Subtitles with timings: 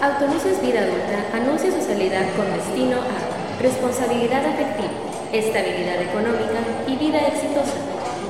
[0.00, 4.90] Autobuses Vida Adulta anuncia su salida con destino a responsabilidad afectiva,
[5.32, 7.72] estabilidad económica y vida exitosa,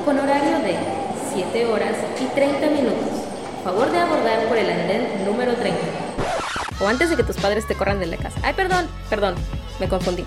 [0.04, 0.76] con horario de
[1.34, 3.08] 7 horas y 30 minutos.
[3.64, 5.76] Favor de abordar por el andén número 30.
[6.80, 8.38] O antes de que tus padres te corran de la casa.
[8.44, 9.34] Ay, perdón, perdón,
[9.80, 10.24] me confundí.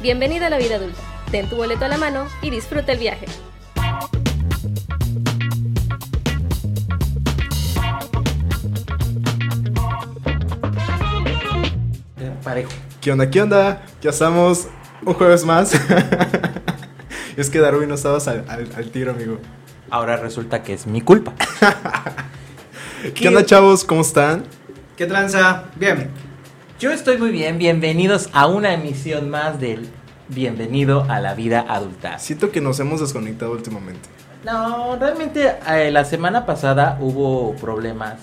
[0.00, 1.00] Bienvenida a la vida adulta.
[1.30, 3.26] Ten tu boleto a la mano y disfruta el viaje.
[12.50, 12.70] Parejo.
[13.00, 13.30] ¿Qué onda?
[13.30, 13.82] ¿Qué onda?
[14.02, 14.66] Ya estamos
[15.06, 15.70] un jueves más.
[17.36, 19.38] es que Darwin no estabas al, al- al tiro, amigo.
[19.88, 21.32] Ahora resulta que es mi culpa.
[23.14, 23.84] ¿Qué onda, chavos?
[23.84, 24.42] ¿Cómo están?
[24.96, 25.66] ¿Qué tranza?
[25.76, 26.10] Bien.
[26.80, 27.56] Yo estoy muy bien.
[27.56, 29.88] Bienvenidos a una emisión más del
[30.26, 32.18] Bienvenido a la vida adulta.
[32.18, 34.08] Siento que nos hemos desconectado últimamente.
[34.44, 38.14] No, realmente eh, la semana pasada hubo problemas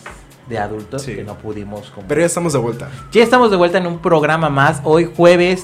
[0.50, 1.16] de adultos Sí.
[1.16, 2.90] que no pudimos como- Pero ya estamos de vuelta.
[3.12, 4.82] Ya estamos de vuelta en un programa más.
[4.84, 5.64] Hoy jueves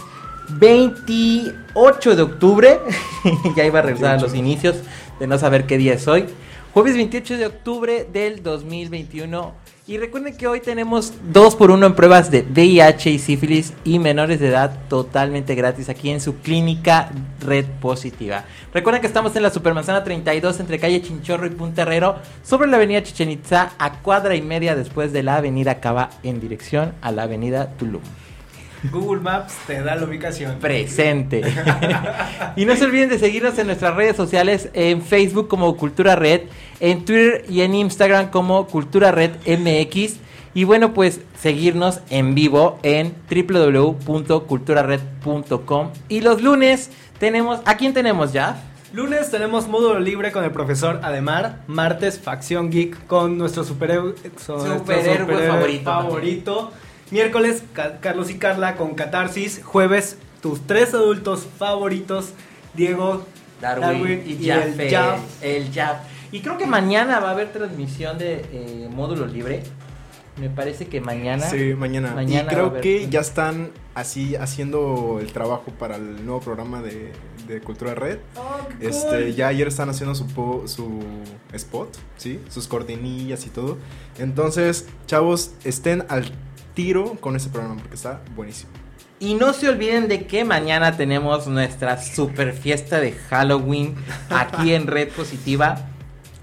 [0.50, 2.80] 28 de octubre.
[3.56, 4.38] ya iba a regresar a los 28.
[4.38, 4.76] inicios
[5.20, 6.26] de no saber qué día es hoy.
[6.74, 9.54] Jueves 28 de octubre del 2021.
[9.86, 14.00] Y recuerden que hoy tenemos 2 por 1 en pruebas de VIH y sífilis y
[14.00, 18.46] menores de edad totalmente gratis aquí en su clínica Red Positiva.
[18.74, 22.78] Recuerden que estamos en la Supermanzana 32 entre calle Chinchorro y Punta Herrero sobre la
[22.78, 27.12] avenida Chichen Itza a cuadra y media después de la avenida Cava en dirección a
[27.12, 28.04] la avenida Tulum.
[28.92, 30.60] Google Maps te da la ubicación.
[30.60, 31.42] Presente.
[32.56, 36.42] y no se olviden de seguirnos en nuestras redes sociales, en Facebook como Cultura Red,
[36.80, 40.18] en Twitter y en Instagram como Cultura Red MX.
[40.56, 45.90] Y bueno, pues seguirnos en vivo en www.culturared.com.
[46.10, 48.62] Y los lunes tenemos, ¿a quién tenemos ya?
[48.94, 51.64] Lunes tenemos módulo libre con el profesor Ademar.
[51.66, 56.72] Martes, facción geek con nuestro superhéroe, Superhéroe favorito favorito.
[57.14, 59.62] Miércoles, Ca- Carlos y Carla con Catarsis.
[59.64, 62.32] Jueves, tus tres adultos favoritos.
[62.74, 63.24] Diego,
[63.62, 65.20] Darwin, y, y Jaffe, el Jaf.
[65.44, 65.98] el Jaf.
[66.32, 69.62] Y creo que mañana va a haber transmisión de eh, módulo libre.
[70.42, 71.48] Me parece que mañana.
[71.48, 72.14] Sí, mañana.
[72.16, 77.12] Mañana y creo que ya están así haciendo el trabajo para el nuevo programa de,
[77.48, 78.18] de Cultura Red.
[78.80, 81.02] Este, ya ayer están haciendo su, po- su
[81.54, 82.40] spot, ¿sí?
[82.50, 83.78] Sus cortinillas y todo.
[84.18, 86.32] Entonces, chavos, estén al
[86.74, 88.72] tiro con ese programa porque está buenísimo.
[89.20, 93.96] Y no se olviden de que mañana tenemos nuestra super fiesta de Halloween
[94.30, 95.88] aquí en Red Positiva.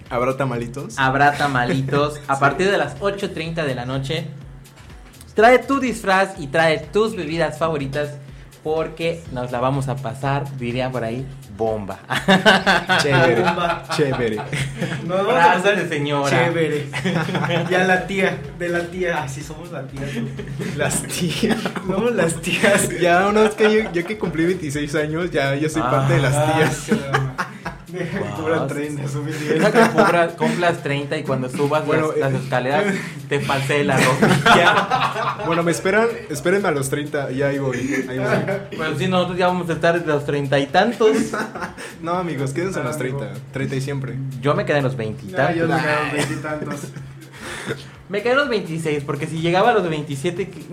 [0.09, 0.99] ¿Habrá tamalitos?
[0.99, 4.29] Habrá tamalitos a partir de las 8.30 de la noche.
[5.35, 8.19] Trae tu disfraz y trae tus bebidas favoritas
[8.65, 11.27] porque nos la vamos a pasar, diría por ahí,
[11.61, 11.99] bomba.
[13.03, 13.83] Chévere, Bomba.
[13.95, 14.37] chévere.
[15.07, 16.31] Nos vamos a Frase pasar de señora.
[16.31, 16.87] Chévere.
[17.71, 19.23] ya la tía, de la tía.
[19.23, 20.01] Así somos la tía.
[20.77, 21.59] Las tías.
[21.87, 22.89] Somos las tías.
[23.01, 26.21] Ya una vez que yo, yo que cumplí 26 años, ya yo soy parte de
[26.21, 26.99] las Ah, tías.
[26.99, 27.40] caramba.
[27.93, 29.13] Deja que sí, 30, sí.
[29.13, 29.55] suficiente.
[29.55, 32.21] Deja que cumpla- cumplas 30 y cuando subas Bueno, las, eh.
[32.21, 32.95] las escaleras
[33.29, 35.37] te falsee la rodilla.
[35.47, 37.77] Bueno, me esperan, espérenme a los 30, ya ahí voy,
[38.09, 38.29] ahí voy.
[38.71, 41.17] Pero si nosotros ya vamos a estar de los treinta y tantos.
[42.03, 44.15] No, amigos, quédense en los 30, 30 y siempre.
[44.41, 45.47] Yo me quedé en los veintitantos.
[45.51, 46.81] Ah, yo me quedo veintitantos.
[48.09, 50.65] Me quedé en los 26, porque si llegaba a los 27 que-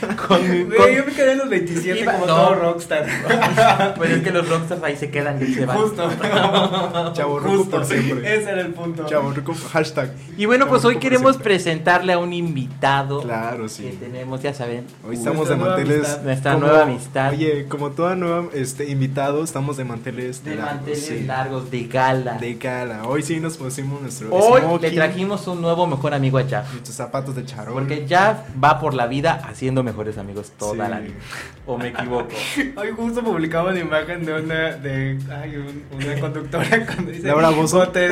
[0.28, 2.34] con, mi- Güey, con- yo me quedé en los 27 Iba- como no.
[2.36, 3.06] todo rockstar.
[3.96, 5.76] Pues es que los rockstars ahí se quedan y se van.
[5.76, 6.08] Justo.
[7.12, 7.70] Chavo Ruco Justo.
[7.70, 8.36] por siempre.
[8.36, 9.06] Ese era el punto.
[9.06, 10.10] Chavo, Ruco, hashtag.
[10.36, 11.54] Y bueno, pues hoy queremos siempre.
[11.54, 13.96] presentarle a un invitado Claro, que sí.
[14.00, 14.86] tenemos, ya saben.
[15.06, 15.98] Hoy estamos de manteles.
[16.06, 16.22] amistad.
[16.22, 17.30] Nuestra nueva amistad.
[17.32, 21.24] Oye, como toda nueva este, invitado, estamos de manteles De largos, manteles sí.
[21.24, 22.34] largos, de gala.
[22.34, 23.02] De gala.
[23.04, 26.70] Hoy sí nos pusimos nuestro Hoy le trajimos un nuevo mejor amigo a Jaff.
[26.72, 27.74] nuestros zapatos de charol.
[27.74, 30.90] Porque Jaff va por la vida haciendo mejores amigos toda Sí.
[30.90, 31.14] la vida.
[31.66, 32.28] ¿O me equivoco?
[32.76, 37.50] Hoy justo publicaba una imagen de una de ay, un- una conductora cuando dice Laura
[37.92, 38.08] te,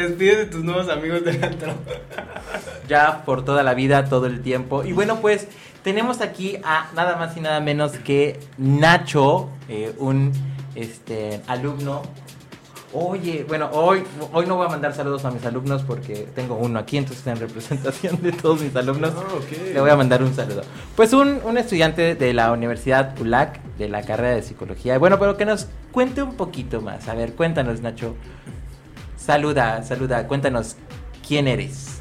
[0.00, 1.74] despides de tus nuevos amigos del antro.
[2.88, 4.84] Jaff por toda la vida, todo el tiempo.
[4.84, 5.48] Y bueno, pues
[5.82, 10.32] tenemos aquí a nada más y nada menos que Nacho, eh, un
[10.74, 12.02] este alumno.
[12.94, 14.02] Oye, bueno, hoy,
[14.32, 17.36] hoy no voy a mandar saludos a mis alumnos porque tengo uno aquí, entonces en
[17.38, 19.22] representación de todos mis alumnos Ah,
[19.72, 20.62] le voy a mandar un saludo.
[20.94, 24.98] Pues un, un estudiante de la Universidad ULAC, de la carrera de psicología.
[24.98, 27.08] Bueno, pero que nos cuente un poquito más.
[27.08, 28.14] A ver, cuéntanos, Nacho.
[29.16, 30.76] Saluda, saluda, cuéntanos
[31.26, 32.00] quién eres.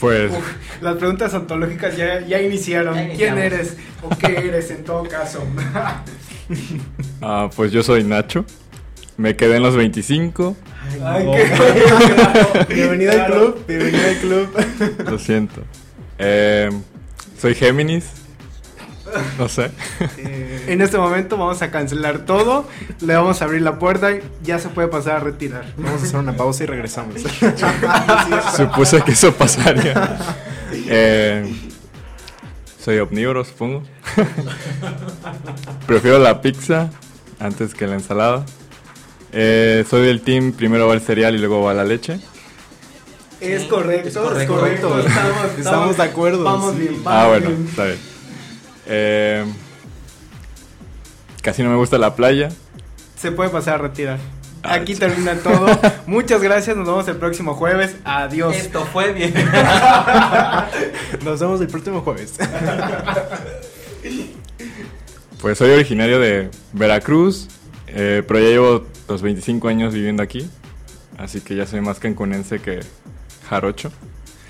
[0.00, 2.96] Pues Uf, las preguntas ontológicas ya, ya iniciaron.
[2.96, 5.42] Ya ¿Quién eres o qué eres en todo caso?
[7.22, 8.44] Ah, pues yo soy Nacho.
[9.20, 10.56] Me quedé en los 25.
[11.04, 11.32] Ay, no.
[11.32, 15.04] qué- Bienvenido al club, bienvenido al club.
[15.10, 15.60] Lo siento.
[16.18, 16.70] Eh,
[17.38, 18.06] Soy Géminis.
[19.38, 19.72] No sé.
[20.16, 22.66] Eh, En este momento vamos a cancelar todo,
[23.02, 25.66] le vamos a abrir la puerta y ya se puede pasar a retirar.
[25.76, 27.16] Vamos a hacer una pausa y regresamos.
[28.56, 30.16] Supuse que eso pasaría.
[30.72, 31.52] Eh,
[32.82, 33.82] soy omnívoro, supongo.
[35.86, 36.88] Prefiero la pizza
[37.38, 38.46] antes que la ensalada.
[39.32, 42.18] Eh, soy del team, primero va el cereal y luego va la leche.
[43.40, 44.88] Es correcto, es es correcto.
[44.90, 45.00] correcto.
[45.08, 46.80] Estamos, Estamos de acuerdo, Vamos sí.
[46.80, 47.66] bien, vamos Ah, bueno, bien.
[47.68, 47.98] está bien.
[48.86, 49.44] Eh,
[51.42, 52.50] casi no me gusta la playa.
[53.16, 54.18] Se puede pasar a retirar.
[54.62, 55.66] Ah, Aquí termina todo.
[56.06, 57.96] Muchas gracias, nos vemos el próximo jueves.
[58.04, 58.54] Adiós.
[58.56, 59.32] Esto fue bien.
[61.24, 62.34] Nos vemos el próximo jueves.
[65.40, 67.48] Pues soy originario de Veracruz,
[67.94, 70.48] eh, pero ya llevo los 25 años viviendo aquí.
[71.18, 72.80] Así que ya soy más cancunense que
[73.48, 73.92] jarocho.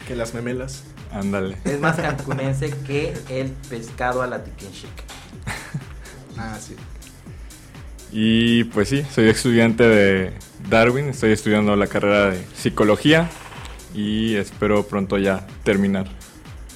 [0.07, 0.85] que las memelas.
[1.13, 1.57] Ándale.
[1.65, 4.91] es más cancunense que el pescado a la tiquenchic.
[6.39, 6.77] Ah, sí.
[8.13, 10.33] Y pues sí, soy estudiante de
[10.69, 13.29] Darwin, estoy estudiando la carrera de psicología
[13.95, 16.07] y espero pronto ya terminar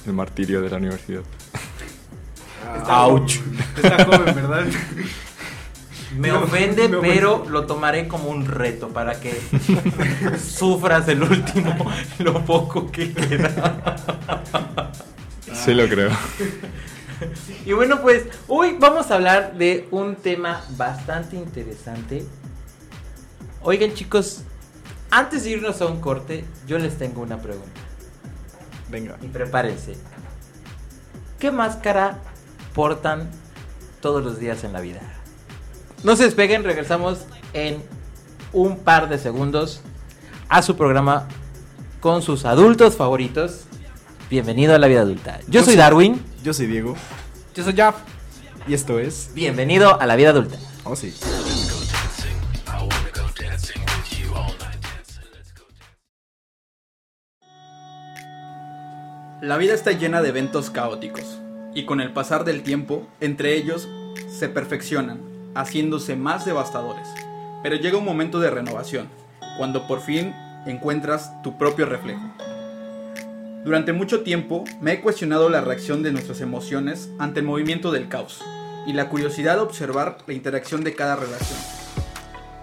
[0.05, 1.21] el martirio de la universidad.
[2.77, 3.37] Está Ouch.
[3.39, 4.65] joven, Está joven, ¿verdad?
[6.15, 7.15] Me No, ofende, me ofende.
[7.15, 9.33] pero lo tomaré como un reto para que
[10.39, 11.75] sufras el último,
[12.19, 14.91] lo poco que queda.
[15.53, 16.11] Sí lo creo.
[17.65, 22.25] Y bueno, pues hoy vamos a hablar de un tema bastante interesante.
[23.61, 24.41] Oigan chicos,
[25.11, 27.81] antes de irnos a un corte, yo les tengo una pregunta.
[28.89, 29.17] Venga.
[29.21, 29.95] Y prepárense.
[31.39, 32.19] ¿Qué máscara
[32.73, 33.29] portan
[34.01, 35.01] todos los días en la vida?
[36.05, 37.81] No se despeguen, regresamos en
[38.53, 39.81] un par de segundos
[40.49, 41.27] a su programa
[41.99, 43.61] con sus adultos favoritos.
[44.29, 45.39] Bienvenido a la vida adulta.
[45.47, 46.21] Yo soy Darwin.
[46.43, 46.95] Yo soy Diego.
[47.55, 47.95] Yo soy Jaf.
[48.67, 49.31] Y esto es.
[49.33, 50.59] Bienvenido a la vida adulta.
[50.83, 51.11] Oh, sí.
[59.41, 61.39] La vida está llena de eventos caóticos,
[61.73, 63.89] y con el pasar del tiempo, entre ellos
[64.29, 67.07] se perfeccionan, haciéndose más devastadores.
[67.63, 69.07] Pero llega un momento de renovación,
[69.57, 70.35] cuando por fin
[70.67, 72.21] encuentras tu propio reflejo.
[73.63, 78.09] Durante mucho tiempo me he cuestionado la reacción de nuestras emociones ante el movimiento del
[78.09, 78.43] caos,
[78.85, 81.59] y la curiosidad de observar la interacción de cada relación.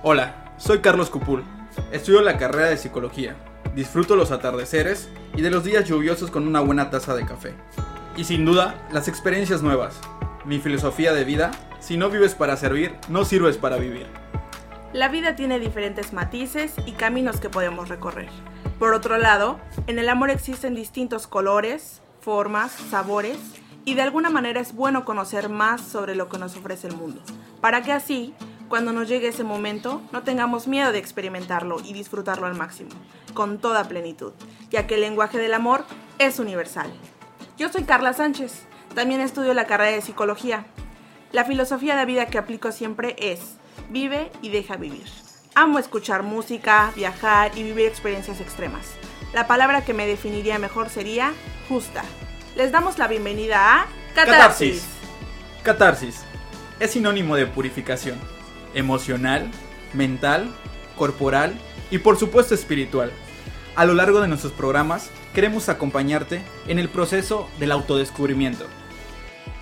[0.05, 1.43] Hola, soy Carlos Cupul,
[1.91, 3.35] estudio la carrera de psicología,
[3.75, 7.55] disfruto los atardeceres y de los días lluviosos con una buena taza de café.
[8.17, 9.99] Y sin duda, las experiencias nuevas.
[10.44, 11.50] Mi filosofía de vida,
[11.82, 14.06] si no vives para servir, no sirves para vivir.
[14.93, 18.29] La vida tiene diferentes matices y caminos que podemos recorrer.
[18.79, 19.58] Por otro lado,
[19.88, 23.38] en el amor existen distintos colores, formas, sabores,
[23.84, 27.20] y de alguna manera es bueno conocer más sobre lo que nos ofrece el mundo,
[27.61, 28.32] para que así,
[28.69, 32.90] cuando nos llegue ese momento, no tengamos miedo de experimentarlo y disfrutarlo al máximo,
[33.34, 34.32] con toda plenitud,
[34.70, 35.84] ya que el lenguaje del amor
[36.19, 36.93] es universal.
[37.58, 40.64] Yo soy Carla Sánchez, también estudio la carrera de psicología.
[41.32, 43.40] La filosofía de vida que aplico siempre es,
[43.88, 45.06] vive y deja vivir.
[45.55, 48.90] Amo escuchar música, viajar y vivir experiencias extremas.
[49.32, 51.32] La palabra que me definiría mejor sería
[51.70, 52.05] justa.
[52.55, 54.84] Les damos la bienvenida a Catarsis.
[55.62, 56.22] Catarsis
[56.81, 58.19] es sinónimo de purificación,
[58.74, 59.51] emocional,
[59.94, 60.55] mental,
[60.98, 61.55] corporal
[61.91, 63.10] y por supuesto espiritual.
[63.74, 68.67] A lo largo de nuestros programas queremos acompañarte en el proceso del autodescubrimiento.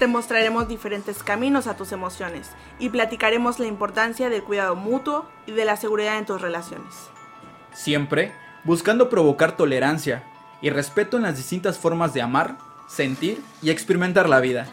[0.01, 5.53] Te mostraremos diferentes caminos a tus emociones y platicaremos la importancia del cuidado mutuo y
[5.53, 6.95] de la seguridad en tus relaciones.
[7.75, 8.33] Siempre
[8.65, 10.25] buscando provocar tolerancia
[10.63, 12.57] y respeto en las distintas formas de amar,
[12.89, 14.69] sentir y experimentar la vida.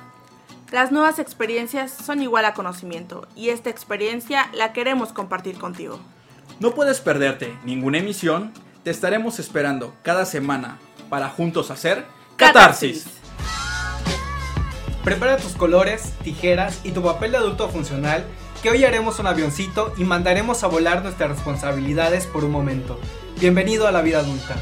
[0.71, 5.99] Las nuevas experiencias son igual a conocimiento y esta experiencia la queremos compartir contigo.
[6.61, 8.53] No puedes perderte ninguna emisión,
[8.85, 10.77] te estaremos esperando cada semana
[11.09, 12.05] para juntos hacer
[12.37, 13.16] Catarsis.
[15.07, 18.25] Prepara tus colores, tijeras y tu papel de adulto funcional,
[18.61, 22.99] que hoy haremos un avioncito y mandaremos a volar nuestras responsabilidades por un momento.
[23.39, 24.57] Bienvenido a la vida adulta.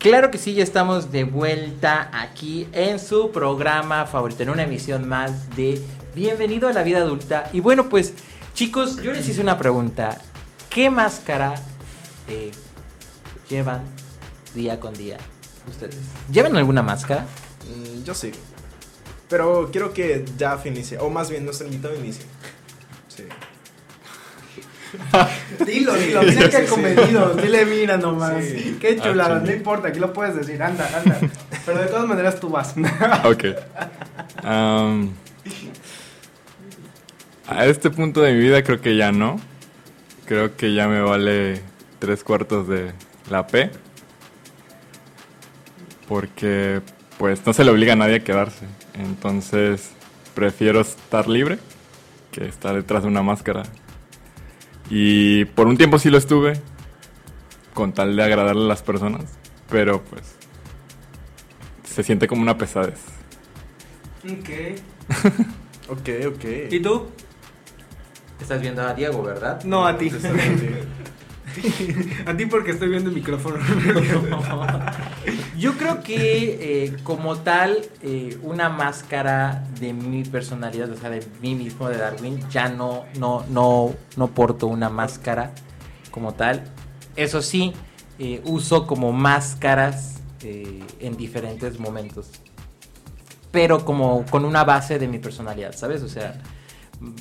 [0.00, 5.08] Claro que sí, ya estamos de vuelta aquí en su programa favorito, en una emisión
[5.08, 5.80] más de
[6.14, 7.48] Bienvenido a la vida adulta.
[7.52, 8.14] Y bueno, pues
[8.54, 10.18] chicos, yo les hice una pregunta.
[10.70, 11.54] ¿Qué máscara
[12.28, 12.50] eh,
[13.48, 13.82] llevan
[14.54, 15.18] día con día
[15.68, 15.96] ustedes?
[16.30, 17.22] ¿Llevan alguna máscara?
[17.22, 18.30] Mm, yo sí.
[19.28, 22.24] Pero quiero que ya inicie, o más bien nuestro invitado inicie.
[23.08, 23.24] Sí.
[25.66, 28.44] Dilo, dilo, mira que comedido, dile mira nomás.
[28.44, 28.78] Sí.
[28.80, 29.56] Qué chulada, Ah, no chinga.
[29.56, 31.18] importa, aquí lo puedes decir, anda, anda.
[31.66, 32.74] Pero de todas maneras tú vas.
[33.24, 33.44] Ok.
[34.44, 35.10] Am,
[37.46, 39.40] a este punto de mi vida creo que ya no.
[40.26, 41.60] Creo que ya me vale
[41.98, 42.92] tres cuartos de
[43.30, 43.70] la P.
[46.08, 46.80] Porque
[47.18, 48.66] pues no se le obliga a nadie a quedarse.
[48.94, 49.90] Entonces
[50.34, 51.58] prefiero estar libre
[52.32, 53.62] que estar detrás de una máscara.
[54.90, 56.60] Y por un tiempo sí lo estuve.
[57.74, 59.24] Con tal de agradarle a las personas.
[59.68, 60.36] Pero pues
[61.84, 63.00] se siente como una pesadez.
[64.24, 64.80] ok.
[65.86, 66.44] Ok, ok.
[66.70, 67.08] ¿Y tú?
[68.44, 69.64] Estás viendo a Diego, ¿verdad?
[69.64, 70.12] No, a ti.
[72.26, 73.56] A ti porque estoy viendo el micrófono.
[75.58, 81.24] Yo creo que eh, como tal, eh, una máscara de mi personalidad, o sea, de
[81.40, 85.52] mí mismo, de Darwin, ya no, no, no, no porto una máscara
[86.10, 86.64] como tal.
[87.16, 87.72] Eso sí,
[88.18, 92.28] eh, uso como máscaras eh, en diferentes momentos.
[93.50, 96.02] Pero como con una base de mi personalidad, ¿sabes?
[96.02, 96.42] O sea,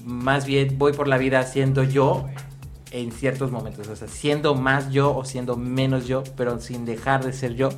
[0.05, 2.27] más bien voy por la vida siendo yo
[2.91, 3.87] en ciertos momentos.
[3.87, 7.69] O sea, siendo más yo o siendo menos yo, pero sin dejar de ser yo.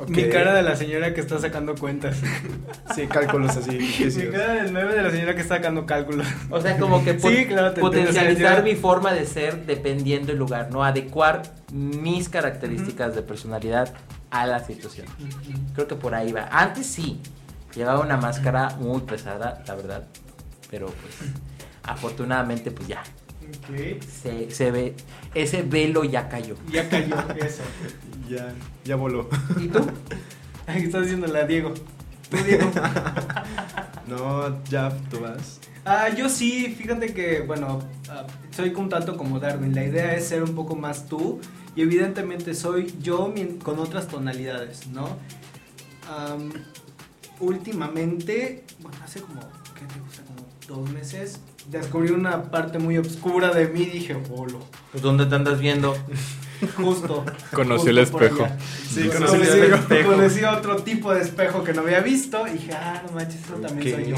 [0.00, 0.08] Ok.
[0.08, 2.16] Mi cara de la señora que está sacando cuentas.
[2.94, 3.70] Sí, cálculos así.
[3.70, 6.26] Mi cara del 9 de la señora que está sacando cálculos.
[6.50, 9.66] O sea, como que Sí, claro, te potencializar entiendo, o sea, mi forma de ser
[9.66, 10.84] dependiendo del lugar, ¿no?
[10.84, 11.42] Adecuar
[11.72, 13.94] mis características de personalidad
[14.30, 15.06] a la situación.
[15.74, 16.48] Creo que por ahí va.
[16.50, 17.20] Antes sí,
[17.74, 20.04] llevaba una máscara muy pesada, la verdad.
[20.70, 21.30] Pero pues,
[21.82, 23.02] afortunadamente, pues ya.
[23.42, 24.02] Ok.
[24.02, 24.94] Se, se ve,
[25.34, 26.56] ese velo ya cayó.
[26.70, 27.62] Ya cayó eso.
[28.28, 28.52] Ya,
[28.84, 29.28] ya voló.
[29.60, 29.80] ¿Y tú?
[30.66, 31.74] Ahí estás diciéndole a Diego.
[32.30, 32.70] Tú, Diego.
[34.06, 35.60] No, ya tú vas.
[35.86, 39.74] Ah, yo sí, fíjate que, bueno, ah, soy un tanto como Darwin.
[39.74, 41.40] La idea es ser un poco más tú
[41.74, 45.08] y evidentemente soy yo con otras tonalidades, ¿no?
[46.08, 46.52] Am,
[47.40, 49.40] últimamente, bueno, hace como,
[49.78, 50.22] ¿qué te gusta?
[50.24, 54.60] Como dos meses, descubrí una parte muy oscura de mí y dije, bolo.
[54.90, 55.96] Pues, ¿Dónde te andas viendo?
[56.76, 57.24] Justo.
[57.52, 58.48] Conocí el justo por espejo.
[58.88, 62.52] Sí, Conocí, conocí el conocí- conocí otro tipo de espejo que no había visto y
[62.52, 64.16] dije, ah, no manches, eso también soy yo.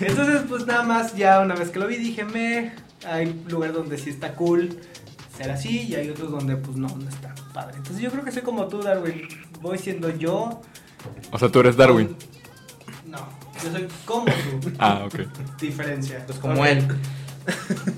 [0.00, 2.72] Entonces, pues nada más, ya una vez que lo vi, dije, me,
[3.06, 4.76] hay lugar donde sí está cool
[5.36, 7.76] ser así y hay otros donde, pues no, no está padre.
[7.76, 9.28] Entonces, yo creo que soy como tú, Darwin.
[9.60, 10.62] Voy siendo yo.
[11.30, 12.16] O sea, tú eres Darwin.
[13.06, 13.18] No,
[13.62, 14.72] yo soy como tú.
[14.78, 15.20] Ah, ok.
[15.60, 16.24] Diferencia.
[16.26, 16.86] Pues como él.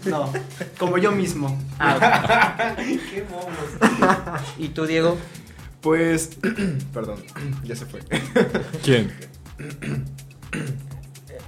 [0.06, 0.32] No,
[0.78, 1.58] como yo mismo.
[1.78, 3.54] Ah, Qué momos.
[4.58, 5.18] ¿Y tú, Diego?
[5.82, 6.30] Pues,
[6.94, 7.22] perdón,
[7.64, 8.00] ya se fue.
[8.82, 9.12] ¿Quién?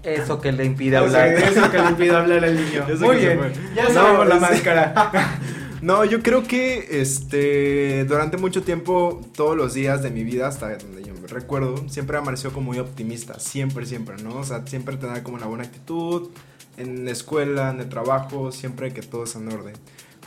[0.03, 1.37] Eso que le impide O hablar.
[1.37, 2.87] sea, eso que le impide hablar al niño.
[2.89, 3.53] Eso Muy bien, fue.
[3.75, 5.39] ya No, sabemos la es- máscara.
[5.83, 10.77] No, yo creo que este durante mucho tiempo, todos los días de mi vida, hasta
[10.77, 14.37] donde yo me recuerdo, siempre amaneció como muy optimista, siempre, siempre, ¿no?
[14.39, 16.31] O sea, siempre tener como una buena actitud,
[16.77, 19.75] en la escuela, en el trabajo, siempre que todo es en orden.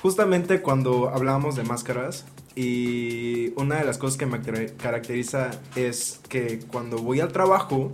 [0.02, 2.26] Justamente cuando hablábamos de máscaras,
[2.56, 7.92] y una de las cosas que me car- caracteriza es que cuando voy al trabajo,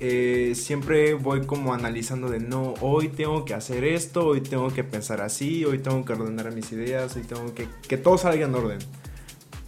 [0.00, 4.84] eh, siempre voy como analizando de no, hoy tengo que hacer esto, hoy tengo que
[4.84, 8.54] pensar así, hoy tengo que ordenar mis ideas, hoy tengo que que todo salga en
[8.54, 8.78] orden.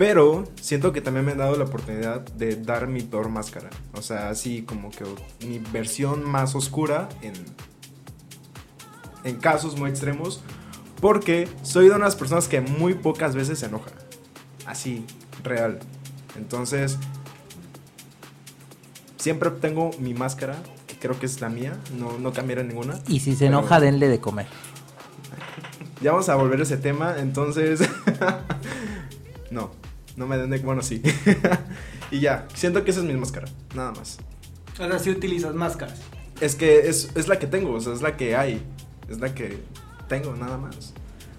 [0.01, 3.69] Pero siento que también me han dado la oportunidad de dar mi peor máscara.
[3.93, 5.05] O sea, así como que
[5.47, 7.35] mi versión más oscura en,
[9.25, 10.41] en casos muy extremos.
[11.03, 13.91] Porque soy de unas personas que muy pocas veces se enoja.
[14.65, 15.05] Así,
[15.45, 15.81] real.
[16.35, 16.97] Entonces,
[19.19, 21.77] siempre tengo mi máscara, que creo que es la mía.
[21.99, 22.99] No, no cambiaré ninguna.
[23.07, 24.47] Y si se Pero- enoja, denle de comer.
[26.01, 27.81] Ya vamos a volver a ese tema, entonces...
[29.51, 29.73] no,
[30.17, 30.59] no me den de...
[30.59, 31.03] Bueno, sí.
[32.11, 34.19] y ya, siento que esa es mi máscara, nada más.
[34.77, 36.01] Sea, si utilizas máscaras.
[36.41, 38.63] Es que es, es la que tengo, o sea, es la que hay.
[39.09, 39.59] Es la que
[40.09, 40.95] tengo, nada más.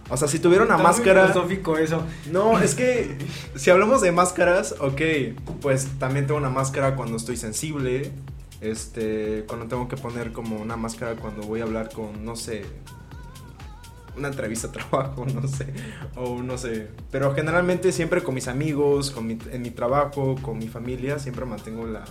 [0.09, 1.27] O sea, si tuviera una Está muy máscara...
[1.27, 2.03] filosófico eso.
[2.31, 3.17] No, es que
[3.55, 5.01] si hablamos de máscaras, ok,
[5.61, 8.11] pues también tengo una máscara cuando estoy sensible.
[8.59, 12.63] Este, cuando tengo que poner como una máscara cuando voy a hablar con, no sé,
[14.17, 15.73] una entrevista de trabajo, no sé,
[16.15, 16.89] o no sé.
[17.11, 21.45] Pero generalmente siempre con mis amigos, con mi- en mi trabajo, con mi familia, siempre
[21.45, 22.03] mantengo la,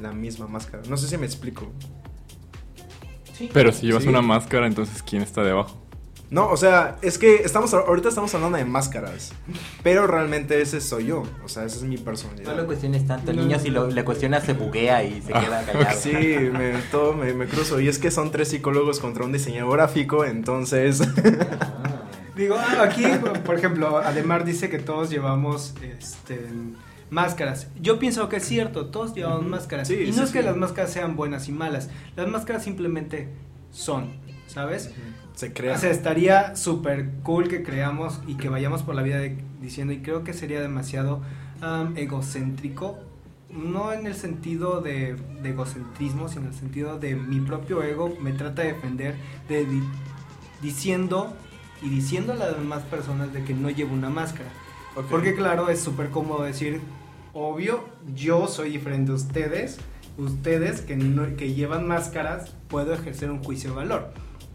[0.00, 0.82] la misma máscara.
[0.88, 1.70] No sé si me explico.
[3.52, 4.08] Pero si llevas Sí.
[4.08, 5.76] una máscara, entonces ¿quién está debajo?
[6.30, 9.32] No, o sea, es que estamos ahorita estamos hablando de máscaras,
[9.82, 12.54] pero realmente ese soy yo, o sea, esa es mi personalidad.
[12.54, 15.64] No lo cuestiones tanto, el niño si lo, le cuestionas se buguea y se queda
[15.64, 15.98] callado.
[16.00, 17.78] Sí, me, todo me, me cruzo.
[17.80, 21.02] Y es que son tres psicólogos contra un diseñador gráfico, entonces...
[22.36, 23.04] Digo, ah, aquí,
[23.44, 26.40] por ejemplo, Ademar dice que todos llevamos este,
[27.10, 27.68] máscaras.
[27.80, 29.86] Yo pienso que es cierto, todos llevamos máscaras.
[29.86, 30.44] Sí, y no sí, es que sí.
[30.44, 33.28] las máscaras sean buenas y malas, las máscaras simplemente
[33.70, 34.08] son,
[34.46, 34.90] ¿sabes?
[35.34, 35.74] Se crea.
[35.74, 39.92] O sea, estaría súper cool que creamos y que vayamos por la vida de- diciendo,
[39.92, 41.22] y creo que sería demasiado
[41.60, 42.98] am, egocéntrico,
[43.50, 48.14] no en el sentido de, de egocentrismo, sino en el sentido de mi propio ego
[48.20, 49.14] me trata de defender
[49.48, 49.82] de di-
[50.62, 51.32] diciendo
[51.82, 54.48] y diciendo a las demás personas de que no llevo una máscara.
[55.10, 56.80] Porque claro, es súper cómodo decir,
[57.32, 57.84] obvio,
[58.14, 59.78] yo soy diferente a ustedes,
[60.16, 64.12] ustedes que, no- que llevan máscaras, puedo ejercer un juicio de valor,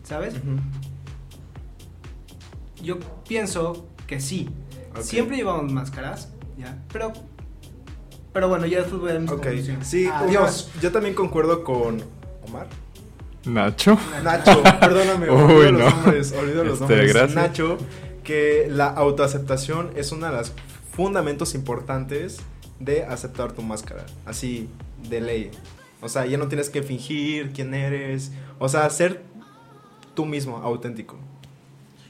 [0.09, 0.33] ¿sabes?
[2.83, 2.97] Yo
[3.27, 4.49] pienso que sí.
[5.01, 6.77] Siempre llevamos máscaras, ¿ya?
[6.91, 7.13] Pero,
[8.33, 9.47] pero bueno, ya después voy a dar mis Ok,
[9.83, 10.69] sí, Adiós.
[10.73, 12.01] una- yo también concuerdo con
[12.47, 12.67] Omar.
[13.45, 13.97] Nacho.
[14.23, 15.89] Nacho, perdóname, Uy, olvido los no.
[16.01, 17.13] nombres, olvido los Este, nombres.
[17.13, 17.35] gracias.
[17.35, 17.77] Nacho,
[18.23, 20.53] que la autoaceptación es uno de los
[20.91, 22.39] fundamentos importantes
[22.79, 24.69] de aceptar tu máscara, así
[25.09, 25.51] de ley.
[26.01, 29.21] O sea, ya no tienes que fingir quién eres, o sea, ser
[30.19, 31.15] tú mismo, auténtico.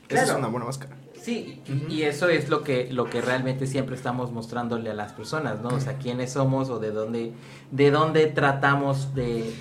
[0.10, 0.96] Esa es una buena máscara.
[1.22, 5.62] Sí, y- eso es lo que, lo que realmente siempre estamos mostrándole a las personas,
[5.62, 5.70] ¿no?
[5.70, 7.34] O sea, quiénes somos o de dónde,
[7.70, 9.54] de dónde tratamos de,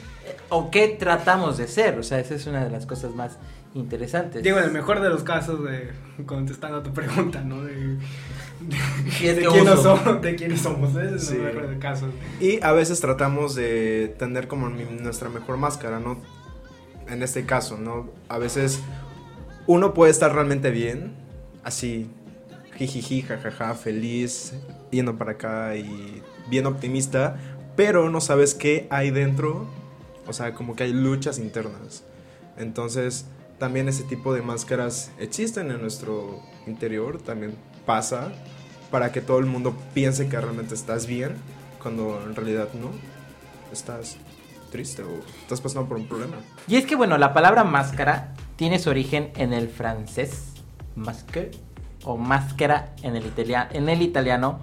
[0.48, 1.98] o qué tratamos de ser.
[1.98, 3.36] O sea, esa es una de las cosas más
[3.74, 4.42] interesantes.
[4.42, 5.90] Digo, en el mejor de los casos, de
[6.24, 7.62] contestando a tu pregunta, ¿no?
[7.64, 7.98] De,
[9.20, 9.76] de, de uso.
[9.82, 11.34] somos, de quiénes somos, ese es Sí.
[11.36, 12.10] el mejor de los casos.
[12.40, 16.16] Y a veces tratamos de tener como nuestra mejor máscara, ¿no?
[17.08, 18.10] En este caso, ¿no?
[18.28, 18.80] A veces
[19.66, 21.14] uno puede estar realmente bien,
[21.64, 22.10] así,
[22.76, 24.54] jijiji, jajaja, feliz,
[24.90, 27.36] yendo para acá y bien optimista,
[27.76, 29.68] pero no sabes qué hay dentro,
[30.26, 32.04] o sea, como que hay luchas internas.
[32.56, 33.26] Entonces,
[33.58, 37.54] también ese tipo de máscaras existen en nuestro interior, también
[37.86, 38.32] pasa,
[38.90, 41.36] para que todo el mundo piense que realmente estás bien,
[41.82, 42.90] cuando en realidad no,
[43.72, 44.16] estás
[44.68, 45.08] triste o
[45.40, 46.36] estás pasando por un problema.
[46.66, 50.52] Y es que, bueno, la palabra máscara tiene su origen en el francés,
[50.96, 51.50] masque,
[52.04, 53.26] o máscara en el,
[54.02, 54.58] italiano,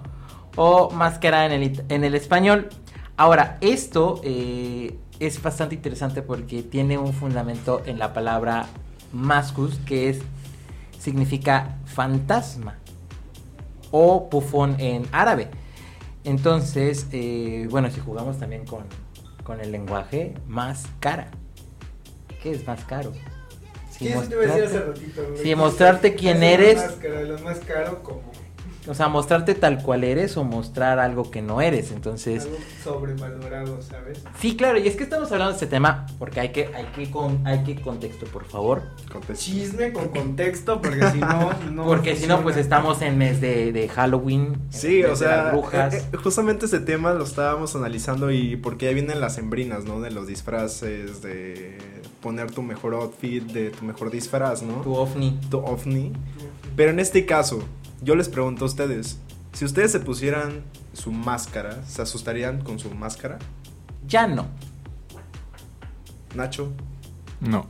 [0.56, 2.68] o máscara en el, en el español.
[3.16, 8.66] Ahora, esto eh, es bastante interesante porque tiene un fundamento en la palabra
[9.12, 10.20] mascus, que es,
[10.98, 12.76] significa fantasma,
[13.90, 15.48] o bufón en árabe.
[16.24, 18.84] Entonces, eh, bueno, si jugamos también con,
[19.46, 21.28] con el lenguaje, más cara.
[22.42, 23.12] ¿Qué es más caro?
[23.90, 28.22] Si mostrarte- si mostrarte quién eres- lo más caro como
[28.86, 31.90] o sea, mostrarte tal cual eres o mostrar algo que no eres.
[31.92, 34.22] Entonces, algo sobrevalorado, ¿sabes?
[34.40, 37.10] sí, claro, y es que estamos hablando de este tema porque hay que, hay que,
[37.10, 38.82] con, hay que contexto, por favor.
[39.12, 39.44] Contexto.
[39.44, 43.72] Chisme con contexto, porque si no, no porque si no, pues estamos en mes de,
[43.72, 44.54] de Halloween.
[44.54, 45.94] en Sí, mes o de sea, las brujas.
[45.94, 50.00] eh, eh, justamente ese tema lo estábamos analizando y porque ya vienen las sembrinas, ¿no?
[50.00, 51.78] De los disfraces, de
[52.20, 54.80] poner tu mejor outfit, de tu mejor disfraz, ¿no?
[54.82, 55.38] tu ovni.
[55.50, 56.12] tu ovni.
[56.74, 57.62] Pero en este caso,
[58.02, 59.18] yo les pregunto a ustedes,
[59.52, 63.38] si ustedes se pusieran su máscara, ¿se asustarían con su máscara?
[64.06, 64.46] Ya no.
[66.34, 66.72] Nacho.
[67.40, 67.66] No.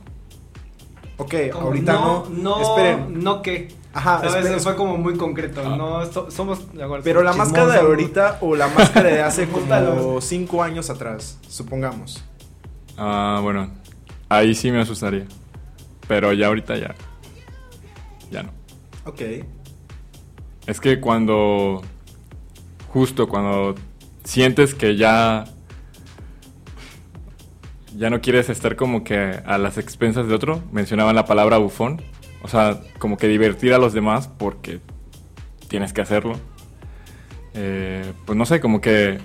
[1.17, 2.25] Ok, Como ahorita no.
[2.29, 2.61] no.
[2.61, 3.23] Esperen.
[3.23, 3.69] No qué.
[3.93, 4.35] Ajá, ¿Sabes?
[4.35, 4.59] esperen.
[4.59, 5.63] Fue como muy concreto.
[5.75, 6.73] No, so- somos.
[6.73, 10.21] de acuerdo, Pero la máscara de ahorita o la máscara de hace como.
[10.21, 12.23] 5 años atrás, supongamos.
[12.97, 13.71] Ah, bueno.
[14.29, 15.25] Ahí sí me asustaría.
[16.07, 16.93] Pero ya ahorita ya.
[18.29, 18.49] Ya no.
[19.05, 19.21] Ok.
[20.67, 21.81] Es que cuando.
[22.89, 23.75] Justo cuando
[24.23, 25.45] sientes que ya.
[27.95, 30.61] Ya no quieres estar como que a las expensas de otro.
[30.71, 32.01] Mencionaban la palabra bufón.
[32.43, 34.81] O sea, como que divertir a los demás porque
[35.69, 36.33] tienes que hacerlo.
[37.53, 39.17] Eh, pues no sé, como que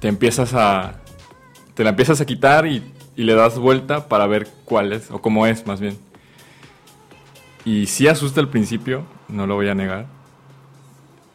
[0.00, 1.02] te empiezas a.
[1.74, 2.82] Te la empiezas a quitar y,
[3.16, 5.96] y le das vuelta para ver cuál es, o cómo es más bien.
[7.64, 10.21] Y sí asusta al principio, no lo voy a negar.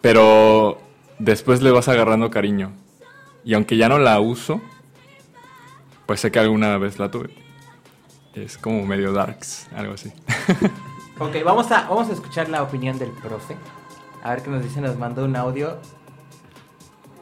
[0.08, 0.78] Pero
[1.20, 2.72] después le vas agarrando cariño.
[3.44, 4.62] Y aunque ya no la uso,
[6.06, 7.36] pues sé que alguna vez la tuve.
[8.34, 10.14] Es como medio darks, algo así.
[11.20, 13.58] Ok, vamos a, vamos a escuchar la opinión del profe.
[14.24, 15.80] A ver qué nos dice, nos mandó un audio.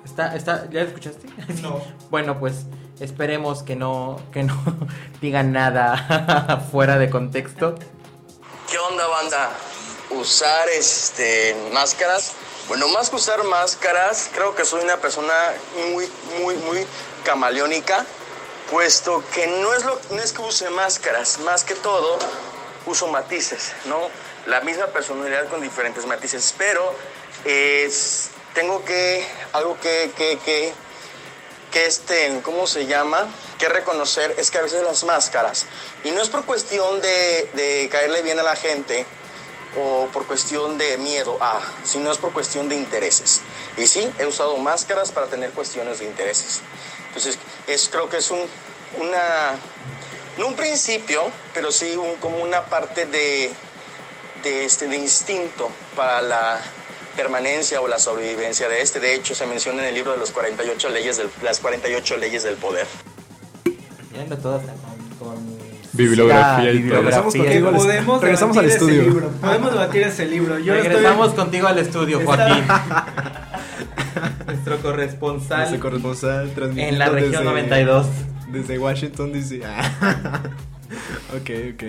[0.03, 1.27] ¿Está, está, ¿Ya lo escuchaste?
[1.63, 1.81] No.
[2.11, 2.65] Bueno, pues
[2.99, 4.53] esperemos que no, que no
[5.21, 7.75] digan nada fuera de contexto.
[9.09, 9.49] banda?
[10.11, 12.35] Usar este, máscaras.
[12.67, 15.33] Bueno, más que usar máscaras, creo que soy una persona
[15.91, 16.87] muy, muy, muy
[17.23, 18.03] camaleónica,
[18.71, 22.17] puesto que no es, lo, no es que use máscaras, más que todo
[22.87, 24.09] uso matices, ¿no?
[24.47, 26.91] La misma personalidad con diferentes matices, pero
[27.45, 29.23] es, tengo que,
[29.53, 30.73] algo que, que, que,
[31.71, 33.27] que este, ¿cómo se llama?
[33.59, 35.67] Que reconocer es que a veces las máscaras,
[36.03, 39.05] y no es por cuestión de, de caerle bien a la gente,
[39.77, 43.41] o por cuestión de miedo a, sino es por cuestión de intereses.
[43.77, 46.61] Y sí, he usado máscaras para tener cuestiones de intereses.
[47.07, 48.39] Entonces, es, creo que es un,
[48.99, 49.55] una,
[50.37, 53.51] no un principio, pero sí un, como una parte de,
[54.43, 56.61] de, este, de instinto para la
[57.15, 58.99] permanencia o la sobrevivencia de este.
[58.99, 62.43] De hecho, se menciona en el libro de los 48 leyes del, las 48 leyes
[62.43, 62.87] del poder.
[64.11, 64.94] Viendo todas con
[65.95, 66.97] Bibliografía y todo.
[66.97, 69.09] Regresamos contigo al- Podemos regresamos al debatir ese estudio.
[69.13, 70.59] libro, Podemos debatir ese libro.
[70.59, 72.63] Yo lo estoy- Regresamos contigo al estudio, Joaquín.
[74.47, 78.07] Nuestro corresponsal Nuestro corresponsal transmitiendo en la región desde- 92.
[78.51, 79.61] Desde Washington DC.
[79.65, 80.41] Ah.
[81.35, 81.83] ok, ok.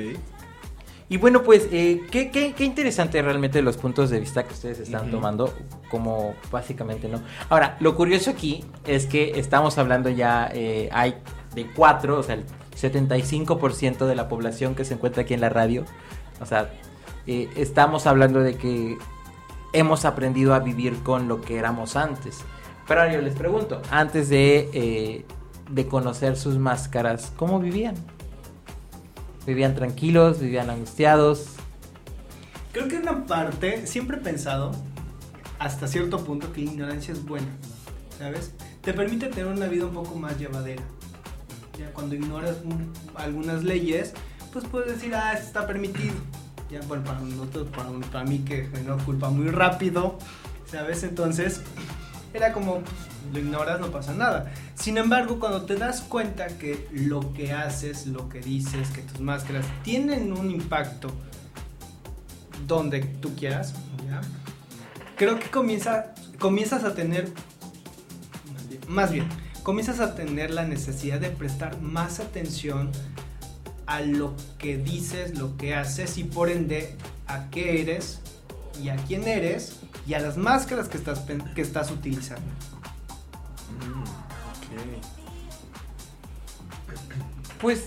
[1.08, 4.80] Y bueno, pues, eh, qué, qué, qué interesante realmente los puntos de vista que ustedes
[4.80, 5.10] están Ujú.
[5.12, 5.54] tomando,
[5.88, 7.20] como básicamente, ¿no?
[7.48, 11.14] Ahora, lo curioso aquí es que estamos hablando ya, eh, hay
[11.54, 12.44] de cuatro, o sea, el
[12.76, 15.84] 75% de la población que se encuentra aquí en la radio,
[16.40, 16.70] o sea,
[17.26, 18.98] eh, estamos hablando de que
[19.72, 22.38] hemos aprendido a vivir con lo que éramos antes.
[22.86, 25.24] Pero ahora yo les pregunto, antes de, eh,
[25.70, 27.94] de conocer sus máscaras, ¿cómo vivían?
[29.46, 30.40] ¿Vivían tranquilos?
[30.40, 31.56] ¿Vivían angustiados?
[32.72, 34.72] Creo que una parte, siempre he pensado,
[35.58, 37.48] hasta cierto punto, que la ignorancia es buena,
[38.18, 38.52] ¿sabes?
[38.82, 40.82] Te permite tener una vida un poco más llevadera.
[41.78, 44.12] Ya cuando ignoras un- algunas leyes,
[44.52, 46.14] pues puedes decir, ah, esto está permitido.
[46.70, 47.68] Ya, bueno, para nosotros,
[48.10, 50.18] para, mí que no culpa muy rápido,
[50.70, 51.04] ¿sabes?
[51.04, 51.60] Entonces,
[52.34, 52.92] era como, pues,
[53.32, 54.52] lo ignoras, no pasa nada.
[54.74, 59.20] Sin embargo, cuando te das cuenta que lo que haces, lo que dices, que tus
[59.20, 61.12] máscaras tienen un impacto
[62.66, 63.74] donde tú quieras,
[65.16, 67.32] creo que comienza, comienzas a tener,
[68.88, 69.28] más bien,
[69.66, 72.92] comienzas a tener la necesidad de prestar más atención
[73.86, 76.94] a lo que dices, lo que haces y por ende
[77.26, 78.20] a qué eres
[78.80, 81.24] y a quién eres y a las máscaras que estás,
[81.56, 82.46] que estás utilizando.
[87.60, 87.86] Pues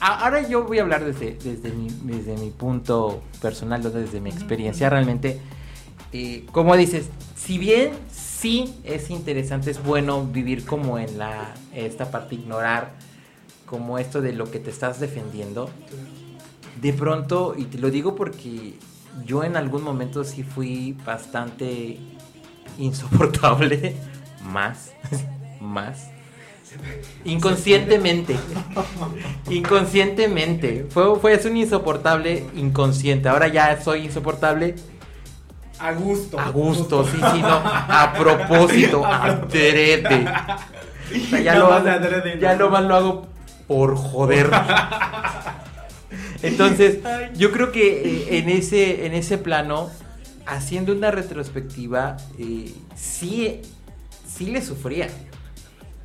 [0.00, 4.22] a- ahora yo voy a hablar desde, desde, mi, desde mi punto personal, o desde
[4.22, 4.88] mi experiencia.
[4.88, 5.38] Realmente,
[6.14, 7.90] eh, como dices, si bien
[8.40, 12.92] sí es interesante, es bueno vivir como en la esta parte, ignorar
[13.66, 15.68] como esto de lo que te estás defendiendo.
[16.80, 18.78] De pronto, y te lo digo porque
[19.26, 21.98] yo en algún momento sí fui bastante
[22.78, 23.94] insoportable,
[24.44, 24.92] más,
[25.60, 26.08] más.
[27.24, 28.36] Inconscientemente.
[29.50, 30.86] Inconscientemente.
[30.88, 33.28] Fue, fue es un insoportable inconsciente.
[33.28, 34.76] Ahora ya soy insoportable
[35.80, 36.38] A gusto.
[36.38, 37.48] a gusto, sí, sí, no.
[37.64, 40.26] A propósito, adrede.
[41.12, 42.58] O sea, ya, No lo, adrede, ya no.
[42.60, 43.26] lo más lo hago
[43.66, 44.48] por joder.
[46.42, 46.98] Entonces,
[47.34, 49.90] yo creo que eh, en ese, en ese plano,
[50.46, 53.60] haciendo una retrospectiva, eh, sí,
[54.26, 55.08] sí le sufría.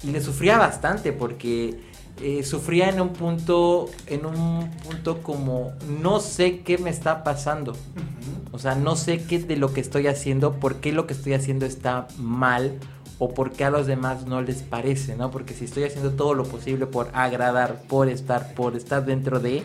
[0.04, 1.80] Y le sufría bastante porque
[2.22, 7.76] eh, sufría en un punto, en un punto como no sé qué me está pasando.
[8.52, 11.34] O sea, no sé qué de lo que estoy haciendo, por qué lo que estoy
[11.34, 12.80] haciendo está mal
[13.20, 15.30] o por qué a los demás no les parece, ¿no?
[15.32, 19.64] Porque si estoy haciendo todo lo posible por agradar, por estar, por estar dentro de,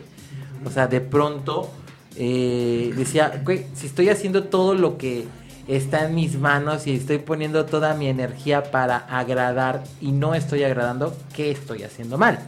[0.65, 1.71] o sea, de pronto
[2.17, 3.43] eh, decía,
[3.75, 5.27] si estoy haciendo todo lo que
[5.69, 10.65] está en mis manos y estoy poniendo toda mi energía para agradar y no estoy
[10.65, 12.39] agradando, ¿qué estoy haciendo mal?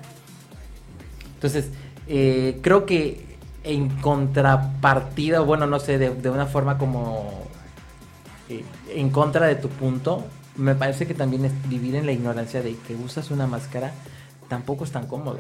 [1.35, 1.71] Entonces,
[2.07, 3.33] eh, creo que
[3.65, 7.31] en contrapartida, bueno, no sé, de, una forma como
[8.49, 10.25] eh, en contra de tu punto,
[10.57, 13.93] me parece que también es vivir en la ignorancia de que usas una máscara
[14.49, 15.39] tampoco es tan cómodo.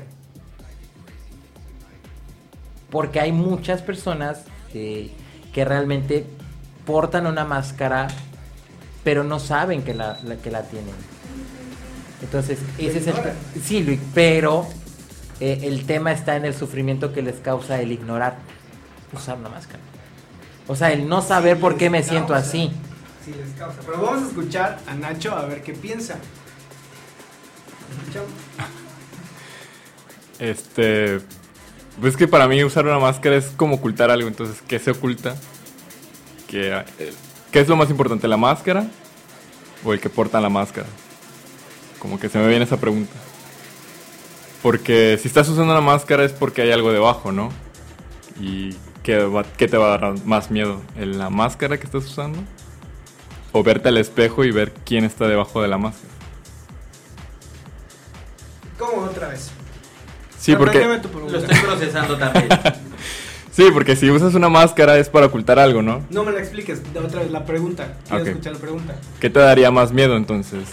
[2.90, 5.10] Porque hay muchas personas eh,
[5.52, 6.26] que realmente
[6.86, 8.08] portan una máscara,
[9.04, 10.94] pero no saben que la, la- que la tienen.
[12.22, 13.14] Entonces, ese es el...
[13.64, 14.66] Sí, Luis, pero
[15.40, 18.36] eh, el tema está en el sufrimiento que les causa el ignorar
[19.12, 19.80] usar una máscara.
[20.68, 22.70] O sea, el no saber Sí, por qué me siento así.
[23.24, 23.80] Sí, les causa.
[23.84, 26.14] Pero vamos a escuchar a Nacho a ver qué piensa.
[28.06, 28.24] Nacho.
[30.38, 31.20] Este,
[32.00, 35.36] Pues que para mí usar una máscara es como ocultar algo, entonces, ¿qué se oculta?
[36.52, 37.12] ¿Qué, eh,
[37.50, 38.86] ¿Qué es lo más importante, la máscara
[39.84, 40.86] o el que porta la máscara?
[41.98, 43.12] Como que se me viene esa pregunta.
[44.62, 47.48] Porque si estás usando una máscara es porque hay algo debajo, ¿no?
[48.40, 50.80] ¿Y qué, va- qué te va a dar más miedo?
[50.94, 52.38] ¿En la máscara que estás usando?
[53.52, 56.12] ¿O verte al espejo y ver quién está debajo de la máscara?
[58.78, 59.50] ¿Cómo otra vez?
[60.38, 60.84] Sí, porque...
[60.84, 62.48] Lo estoy procesando también.
[63.52, 66.02] Sí, porque si usas una máscara es para ocultar algo, ¿no?
[66.10, 67.98] No me la expliques, de otra vez la pregunta.
[68.08, 68.28] Quiero Ok.
[68.28, 68.94] escuchar la pregunta.
[69.20, 70.64] ¿Qué te daría más miedo entonces?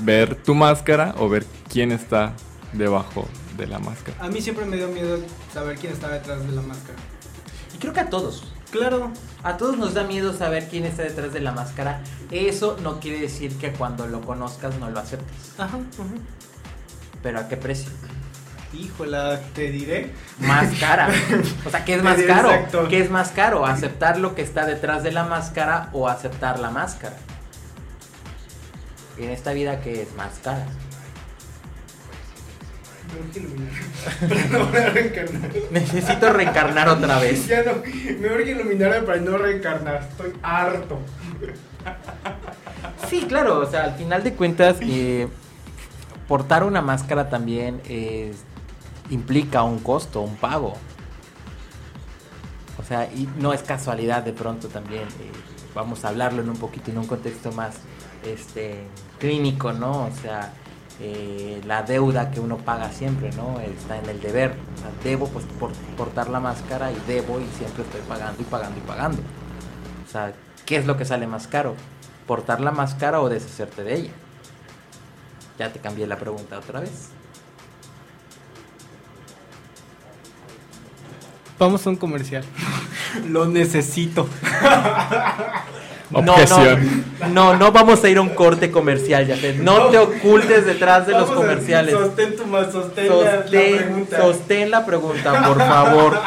[0.00, 2.34] ¿Ver tu máscara o ver quién está
[2.74, 4.18] debajo de la máscara?
[4.20, 5.18] A mí siempre me dio miedo
[5.52, 6.98] saber quién estaba detrás de la máscara.
[7.74, 8.52] Y creo que a todos.
[8.70, 9.10] Claro,
[9.44, 12.02] A todos nos da miedo saber quién está detrás de la máscara.
[12.30, 15.52] Eso no quiere decir que cuando lo conozcas no lo aceptes.
[15.58, 16.04] ajá, ajá.
[17.22, 17.90] Pero ¿a qué precio?
[18.78, 20.10] Híjola, te diré.
[20.40, 21.08] Más cara.
[21.64, 22.78] O sea, ¿qué es más Exacto.
[22.78, 22.88] caro?
[22.88, 23.64] ¿Qué es más caro?
[23.66, 27.16] ¿Aceptar lo que está detrás de la máscara o aceptar la máscara?
[29.18, 30.66] En esta vida, ¿qué es más cara?
[33.14, 34.50] Me urge iluminar.
[34.50, 35.50] no voy a reencarnar.
[35.70, 37.46] Necesito reencarnar otra vez.
[37.48, 37.72] Ya no,
[38.20, 40.08] me urge iluminarme para no reencarnar.
[40.10, 40.98] Estoy harto.
[43.08, 45.28] Sí, claro, o sea, al final de cuentas, eh,
[46.26, 48.38] portar una máscara también es-
[49.10, 50.74] implica un costo, un pago.
[52.78, 55.02] O sea, y no es casualidad de pronto también.
[55.04, 55.30] eh,
[55.74, 57.76] vamos a hablarlo en un poquito, en un contexto más
[58.24, 58.84] este,
[59.18, 60.04] clínico, ¿no?
[60.06, 60.52] O sea,
[61.00, 63.58] eh, la deuda que uno paga siempre, ¿no?
[63.60, 64.50] Está en el deber.
[64.76, 68.44] O sea, debo pues, por- portar la máscara y debo y siempre estoy pagando y
[68.44, 69.18] pagando y pagando.
[70.06, 70.32] O sea,
[70.66, 71.74] ¿qué es lo que sale más caro?
[72.26, 74.12] ¿Portar la máscara o deshacerte de ella?
[75.58, 77.08] Ya te cambié la pregunta otra vez.
[81.58, 82.44] Vamos a un comercial.
[83.30, 84.28] Lo necesito.
[86.12, 87.04] Objeción.
[87.24, 90.66] No, no, no, no vamos a ir a un corte comercial, ya No te ocultes
[90.66, 91.92] detrás de los a- comerciales.
[91.94, 94.16] Sostén tu más, sostén, la- la, Sostén, pregunta.
[94.20, 96.20] sostén la pregunta, por favor.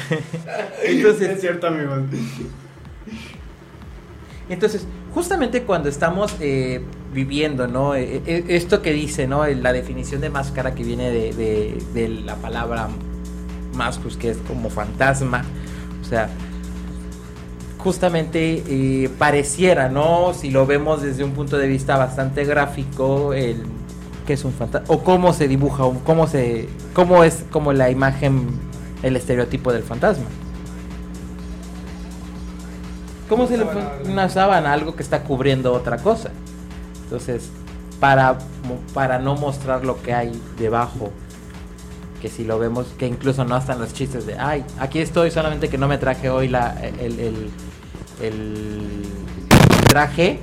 [0.82, 2.00] Entonces, es cierto, amigos.
[4.48, 7.94] Entonces, justamente cuando estamos eh, viviendo, ¿no?
[7.94, 9.46] Eh, eh, esto que dice, ¿no?
[9.46, 12.88] La definición de máscara que viene de, de- de la palabra
[13.76, 15.44] mascus, que es como fantasma.
[16.02, 16.28] O sea,
[17.78, 20.34] justamente eh, pareciera, ¿no?
[20.34, 23.64] Si lo vemos desde un punto de vista bastante gráfico, el
[24.26, 27.90] que es un fantasma o cómo se dibuja, o cómo se, cómo es como la
[27.90, 28.48] imagen,
[29.04, 30.26] el estereotipo del fantasma.
[33.28, 36.30] ¿Cómo se le pone una sábana, algo que está cubriendo otra cosa?
[37.04, 37.50] Entonces,
[38.00, 38.38] para,
[38.94, 41.10] para no mostrar lo que hay debajo,
[42.20, 45.68] que si lo vemos, que incluso no están los chistes de, ay, aquí estoy, solamente
[45.68, 47.50] que no me traje hoy la, el, el,
[48.22, 49.02] el
[49.88, 50.40] traje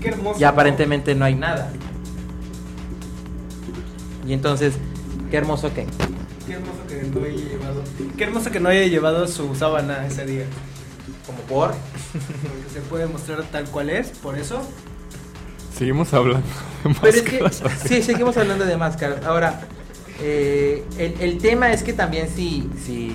[0.00, 0.40] Qué hermoso.
[0.40, 1.72] y aparentemente no hay nada.
[4.26, 4.74] Y entonces,
[5.30, 5.86] qué hermoso que...
[6.46, 7.82] Qué hermoso que no haya llevado.
[8.16, 10.44] Qué hermoso que no haya llevado su sábana ese día.
[11.26, 11.74] Como por...
[12.12, 14.62] Porque se puede mostrar tal cual es, por eso.
[15.76, 16.46] Seguimos hablando
[16.84, 17.80] de Pero es que, máscaras.
[17.86, 19.24] sí, seguimos hablando de máscaras.
[19.24, 19.60] Ahora,
[20.22, 23.14] eh, el, el tema es que también si, si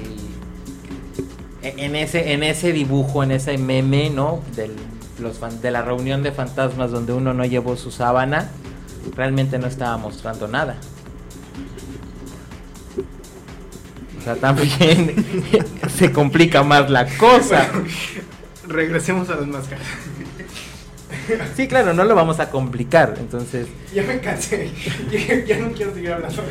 [1.64, 4.42] en ese, en ese dibujo, en ese meme, ¿no?
[4.56, 4.72] Del,
[5.20, 8.50] los, fan- de la reunión de fantasmas donde uno no llevó su sábana,
[9.16, 10.78] realmente no estaba mostrando nada.
[14.20, 15.16] O sea, también
[15.96, 17.70] se complica más la cosa.
[18.68, 19.86] Regresemos a las máscaras.
[21.56, 23.16] Sí, claro, no lo vamos a complicar.
[23.20, 24.72] Entonces, Ya me cansé.
[25.12, 26.42] Ya, ya no quiero seguir hablando.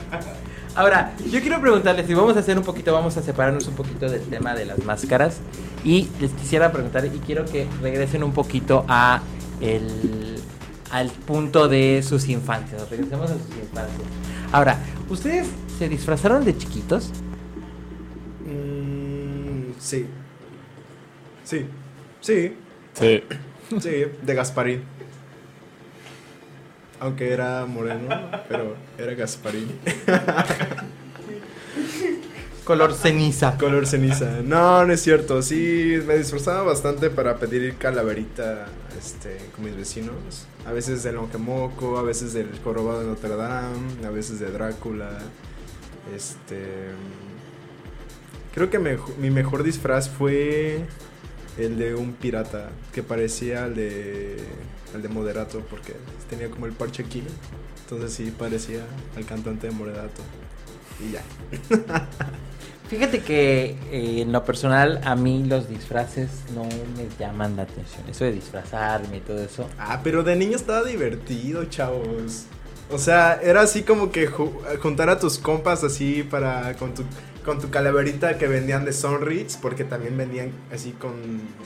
[0.74, 4.08] Ahora, yo quiero preguntarles si vamos a hacer un poquito, vamos a separarnos un poquito
[4.08, 5.38] del tema de las máscaras
[5.84, 9.22] y les quisiera preguntar y quiero que regresen un poquito a
[9.60, 10.40] el,
[10.90, 12.88] al punto de sus infancias.
[12.88, 14.00] Regresemos a sus infancias.
[14.50, 14.78] Ahora,
[15.10, 17.10] ¿ustedes se disfrazaron de chiquitos?
[18.46, 20.06] Mm, sí.
[21.44, 21.66] Sí.
[22.20, 22.56] Sí.
[22.94, 23.22] Sí.
[23.80, 24.82] Sí, de Gasparín.
[27.02, 28.08] Aunque era moreno,
[28.48, 29.68] pero era Gasparín.
[32.64, 33.58] Color ceniza.
[33.58, 34.40] Color ceniza.
[34.44, 35.42] No, no es cierto.
[35.42, 40.46] Sí, me disfrazaba bastante para pedir calaverita este, con mis vecinos.
[40.64, 45.10] A veces del Longemoco, a veces del Jorobado de Notre Dame, a veces de Drácula.
[46.14, 46.62] Este.
[48.54, 50.84] Creo que mi mejor disfraz fue
[51.58, 54.36] el de un pirata que parecía al de
[54.94, 55.94] al de Moderato porque
[56.30, 57.22] tenía como el parche aquí.
[57.84, 58.80] Entonces sí parecía
[59.16, 60.22] al cantante de Moderato.
[61.00, 61.22] y ya.
[62.88, 68.02] Fíjate que eh, en lo personal a mí los disfraces no me llaman la atención.
[68.08, 69.66] Eso de disfrazarme y todo eso.
[69.78, 72.44] Ah, pero de niño estaba divertido, chavos.
[72.90, 74.52] O sea, era así como que ju-
[74.82, 77.04] juntar a tus compas así para con tu
[77.46, 81.12] con tu calaverita que vendían de Sonrich, porque también vendían así con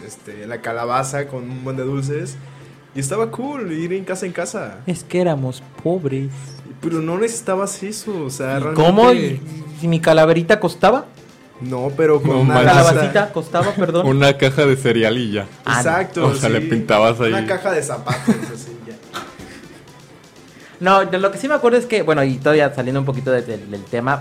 [0.07, 2.37] este la calabaza con un buen de dulces.
[2.97, 4.79] Y estaba cool ir en casa en casa.
[4.87, 6.31] Es que éramos pobres.
[6.81, 8.83] Pero no necesitabas eso, o sea, ¿Y realmente...
[8.83, 9.13] ¿Cómo?
[9.13, 9.41] ¿Y
[9.81, 11.05] si mi calaverita costaba?
[11.61, 12.55] No, pero con No una.
[12.65, 14.07] ¿Calabacita costaba, perdón?
[14.09, 15.47] Una caja de cereal y ya.
[15.65, 15.77] Ah.
[15.79, 16.27] Exacto.
[16.27, 17.33] O sea, le pintabas ahí.
[17.33, 18.95] Una caja de zapatos, así ya.
[20.81, 23.43] No, lo que sí me acuerdo es que, bueno, y todavía saliendo un poquito de-
[23.43, 24.21] de- del tema,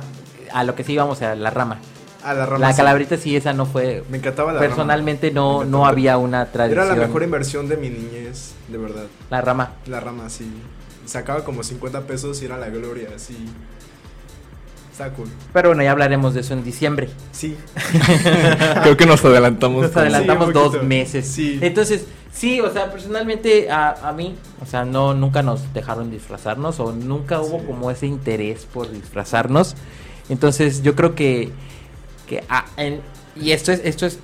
[0.54, 1.80] a lo que sí íbamos a la rama.
[2.26, 2.60] A la rama.
[2.60, 2.78] La sí.
[2.78, 4.04] calaverita sí, esa no fue...
[4.10, 5.40] Me encantaba la Personalmente rama.
[5.42, 6.86] No, no había una tradición.
[6.88, 9.06] Era la mejor inversión de mi niñez, de verdad.
[9.30, 9.74] La rama.
[9.86, 10.50] La rama, sí.
[11.06, 13.38] Sacaba como 50 pesos y era la gloria, sí.
[14.92, 15.28] Está cool.
[15.54, 17.10] Pero bueno, ya hablaremos de eso en diciembre.
[17.32, 17.56] Sí.
[18.84, 19.84] Creo que nos adelantamos.
[19.84, 21.28] Nos adelantamos dos meses.
[21.28, 21.60] Sí.
[21.62, 26.80] Entonces, sí, o sea, personalmente a, a mí, o sea, no, nunca nos dejaron disfrazarnos
[26.80, 27.66] o nunca hubo Sí.
[27.68, 29.76] como ese interés por disfrazarnos.
[30.30, 31.52] Entonces, yo creo que,
[32.28, 33.02] que ah, en-
[33.36, 34.20] y esto es, esto es,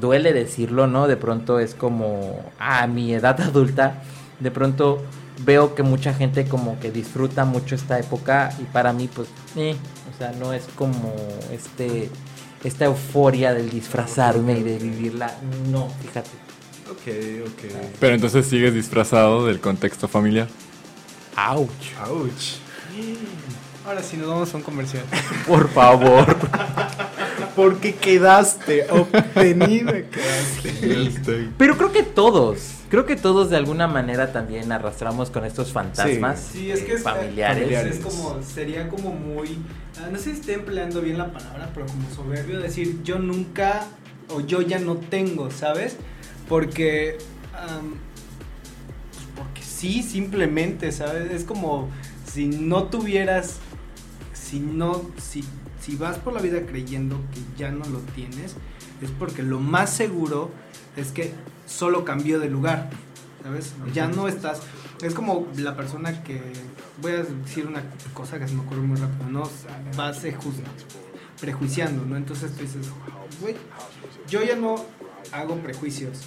[0.00, 1.08] duele decirlo, ¿no?
[1.08, 4.02] De pronto es como, a mi edad adulta,
[4.40, 5.02] de pronto
[5.44, 9.76] veo que mucha gente como que disfruta mucho esta época y para mí, pues, eh,
[10.12, 11.14] o sea, no es como
[11.52, 12.10] este
[12.64, 15.32] esta euforia del disfrazarme y de vivirla.
[15.70, 16.30] No, fíjate.
[16.90, 17.72] Ok, ok.
[18.00, 20.48] Pero entonces sigues disfrazado del contexto familiar.
[21.36, 21.68] Ouch.
[22.10, 22.54] Ouch.
[23.88, 25.02] Ahora sí, nos vamos a un comercial.
[25.46, 26.36] Por favor.
[27.56, 31.48] Porque quedaste obtenida, quedaste.
[31.56, 36.50] Pero creo que todos, creo que todos de alguna manera también arrastramos con estos fantasmas
[36.52, 37.62] Sí, es que eh, es, familiares.
[37.62, 37.96] familiares.
[37.96, 39.58] Es como, sería como muy,
[39.96, 43.86] ah, no sé si estoy empleando bien la palabra, pero como soberbio decir yo nunca
[44.28, 45.96] o yo ya no tengo, ¿sabes?
[46.46, 47.16] Porque,
[49.12, 51.32] pues porque sí, simplemente, ¿sabes?
[51.32, 51.88] Es como
[52.30, 53.58] si no tuvieras,
[54.48, 55.44] si no, si,
[55.80, 58.54] si vas por la vida creyendo que ya no lo tienes,
[59.02, 60.50] es porque lo más seguro
[60.96, 61.34] es que
[61.66, 62.88] solo cambió de lugar,
[63.42, 63.74] ¿sabes?
[63.92, 64.62] Ya no estás,
[65.02, 66.40] es como la persona que,
[67.02, 67.82] voy a decir una
[68.14, 69.42] cosa que se me ocurre muy rápido, ¿no?
[69.96, 70.24] Vas
[71.38, 72.16] prejuiciando, ¿no?
[72.16, 72.86] Entonces tú dices,
[73.42, 73.54] güey,
[74.30, 74.76] yo ya no
[75.30, 76.20] hago prejuicios.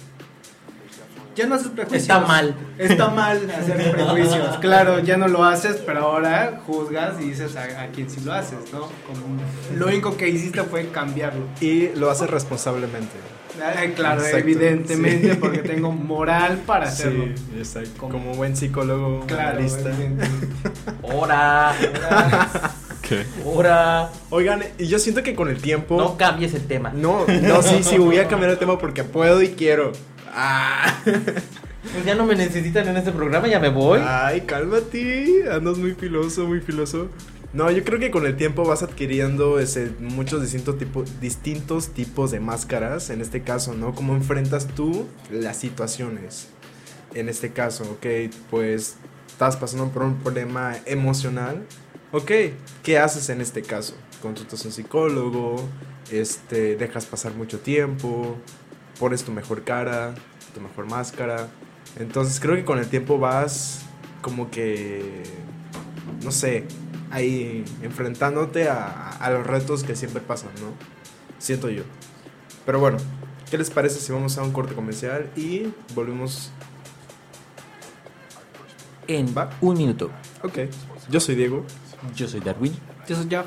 [1.34, 2.02] Ya no haces prejuicios.
[2.02, 2.54] Está mal.
[2.78, 4.58] Está mal hacer prejuicios.
[4.58, 8.32] Claro, ya no lo haces, pero ahora juzgas y dices a, a quien sí lo
[8.32, 8.80] haces, ¿no?
[9.06, 9.38] Como
[9.76, 11.46] lo único que hiciste fue cambiarlo.
[11.60, 13.12] Y lo haces responsablemente.
[13.78, 15.38] Ay, claro, Exacto, evidentemente, sí.
[15.38, 17.26] porque tengo moral para hacerlo.
[17.34, 17.90] Sí, exacto.
[17.98, 19.90] Como- Como, buen psicólogo, Claro, analista.
[21.02, 21.74] Hora,
[23.02, 23.24] ¿Qué?
[23.44, 24.10] hora.
[24.30, 25.96] Oigan, y yo siento que con el tiempo.
[25.98, 26.92] No cambies el tema.
[26.94, 29.92] No, no, sí, sí, voy a cambiar el tema porque puedo y quiero.
[30.32, 31.02] Ah.
[31.92, 34.00] Pues ya no me necesitan en este programa, ya me voy.
[34.02, 35.44] Ay, cálmate.
[35.50, 37.08] Andas muy filoso, muy filoso.
[37.52, 42.30] No, yo creo que con el tiempo vas adquiriendo ese, muchos distintos, tipo, distintos tipos
[42.30, 43.10] de máscaras.
[43.10, 43.94] En este caso, ¿no?
[43.94, 46.48] Cómo enfrentas tú las situaciones.
[47.14, 51.66] En este caso, ok, pues estás pasando por un problema emocional.
[52.12, 52.30] Ok,
[52.82, 53.94] ¿qué haces en este caso?
[54.22, 55.56] Consultas a un psicólogo,
[56.10, 58.36] este, dejas pasar mucho tiempo,
[59.02, 60.14] pones tu mejor cara,
[60.54, 61.48] tu mejor máscara.
[61.98, 63.80] Entonces creo que con el tiempo vas
[64.20, 65.24] como que,
[66.22, 66.68] no sé,
[67.10, 70.68] ahí enfrentándote a, a los retos que siempre pasan, ¿no?
[71.40, 71.82] Siento yo.
[72.64, 72.98] Pero bueno,
[73.50, 76.52] ¿qué les parece si vamos a un corte comercial y volvemos?
[79.08, 79.50] En Va.
[79.60, 80.12] un minuto.
[80.44, 80.58] Ok,
[81.10, 81.64] yo soy Diego
[82.14, 82.72] Yo soy Darwin.
[83.08, 83.46] Yo soy Jeff.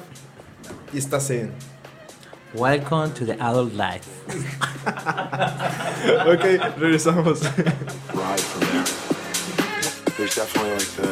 [0.91, 1.53] y estás en...
[2.55, 4.07] Welcome to the adult life.
[6.27, 6.43] Ok,
[6.77, 7.41] regresamos.
[8.13, 8.85] ride from there.
[10.17, 11.07] There's definitely like the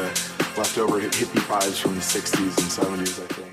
[0.56, 3.48] leftover hippie vibes from the 60s and 70s, I think.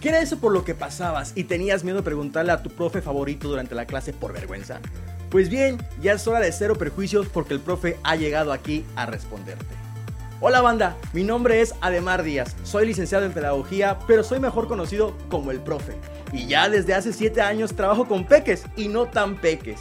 [0.00, 3.00] ¿Qué era eso por lo que pasabas y tenías miedo de preguntarle a tu profe
[3.00, 4.80] favorito durante la clase por vergüenza?
[5.30, 9.06] Pues bien, ya es hora de cero prejuicios porque el profe ha llegado aquí a
[9.06, 9.83] responderte.
[10.46, 15.16] Hola banda, mi nombre es Ademar Díaz, soy licenciado en pedagogía, pero soy mejor conocido
[15.30, 15.94] como el profe.
[16.34, 19.80] Y ya desde hace 7 años trabajo con peques y no tan peques.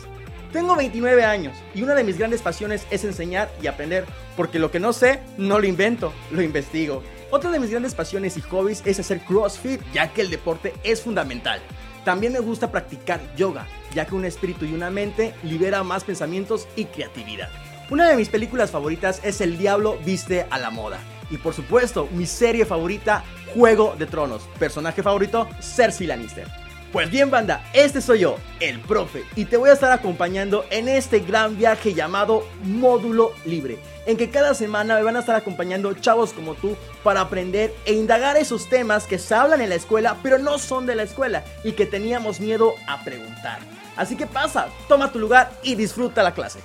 [0.54, 4.06] Tengo 29 años y una de mis grandes pasiones es enseñar y aprender,
[4.38, 7.04] porque lo que no sé, no lo invento, lo investigo.
[7.30, 11.02] Otra de mis grandes pasiones y hobbies es hacer CrossFit, ya que el deporte es
[11.02, 11.60] fundamental.
[12.06, 16.70] También me gusta practicar yoga, ya que un espíritu y una mente libera más pensamientos
[16.78, 17.50] y creatividad.
[17.90, 21.00] Una de mis películas favoritas es El Diablo Viste a la Moda.
[21.30, 23.24] Y por supuesto, mi serie favorita,
[23.54, 24.44] Juego de Tronos.
[24.58, 26.48] Personaje favorito, Cersei Lannister.
[26.94, 30.88] Pues bien, banda, este soy yo, el profe, y te voy a estar acompañando en
[30.88, 35.92] este gran viaje llamado Módulo Libre, en que cada semana me van a estar acompañando
[35.96, 40.18] chavos como tú para aprender e indagar esos temas que se hablan en la escuela,
[40.22, 43.58] pero no son de la escuela y que teníamos miedo a preguntar.
[43.98, 46.60] Así que pasa, toma tu lugar y disfruta la clase.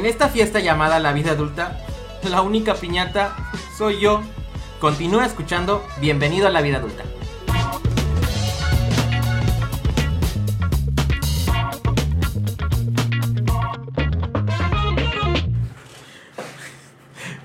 [0.00, 1.78] En esta fiesta llamada la vida adulta,
[2.22, 3.36] la única piñata
[3.76, 4.22] soy yo.
[4.80, 7.04] Continúa escuchando Bienvenido a la vida adulta.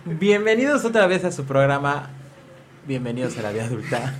[0.05, 2.09] Bienvenidos otra vez a su programa
[2.87, 4.13] Bienvenidos a la vida adulta.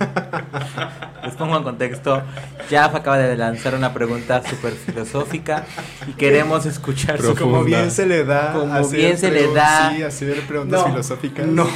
[1.24, 2.20] Les pongo en contexto.
[2.68, 5.64] Jaf acaba de lanzar una pregunta súper filosófica
[6.08, 8.52] y queremos escuchar su Como bien se le da.
[8.54, 9.92] Como hacer bien se le da.
[9.94, 11.46] Sí, hacer preguntas No, filosóficas.
[11.46, 11.68] No,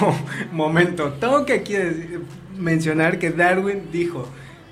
[0.52, 1.12] momento.
[1.20, 2.22] Tengo que aquí decir-
[2.58, 4.26] mencionar que Darwin dijo: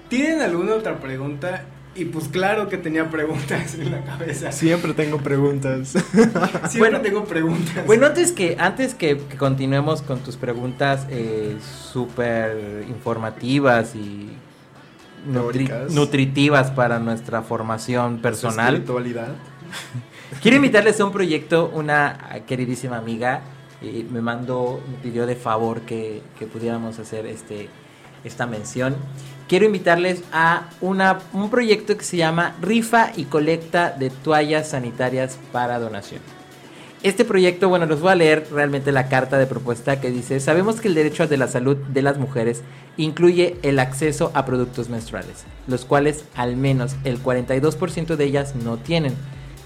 [0.08, 1.62] ¿Tienen alguna otra pregunta?
[1.98, 4.52] Y pues claro que tenía preguntas en la cabeza.
[4.52, 5.88] Siempre tengo preguntas.
[6.12, 7.84] Siempre Bueno, tengo preguntas.
[7.86, 11.56] Bueno, antes que, antes que, que continuemos con tus preguntas eh,
[11.92, 14.28] súper informativas y
[15.28, 19.28] nutri- nutritivas para nuestra formación personal, Espiritualidad.
[20.40, 21.68] quiero invitarles a un proyecto.
[21.74, 23.40] Una queridísima amiga
[23.82, 27.68] eh, me mandó, me pidió de favor que, que pudiéramos hacer este,
[28.22, 28.94] esta mención.
[29.48, 35.38] Quiero invitarles a una, un proyecto que se llama Rifa y Colecta de Toallas Sanitarias
[35.52, 36.20] para Donación.
[37.02, 40.82] Este proyecto, bueno, les voy a leer realmente la carta de propuesta que dice, sabemos
[40.82, 42.62] que el derecho de la salud de las mujeres
[42.98, 48.76] incluye el acceso a productos menstruales, los cuales al menos el 42% de ellas no
[48.76, 49.14] tienen.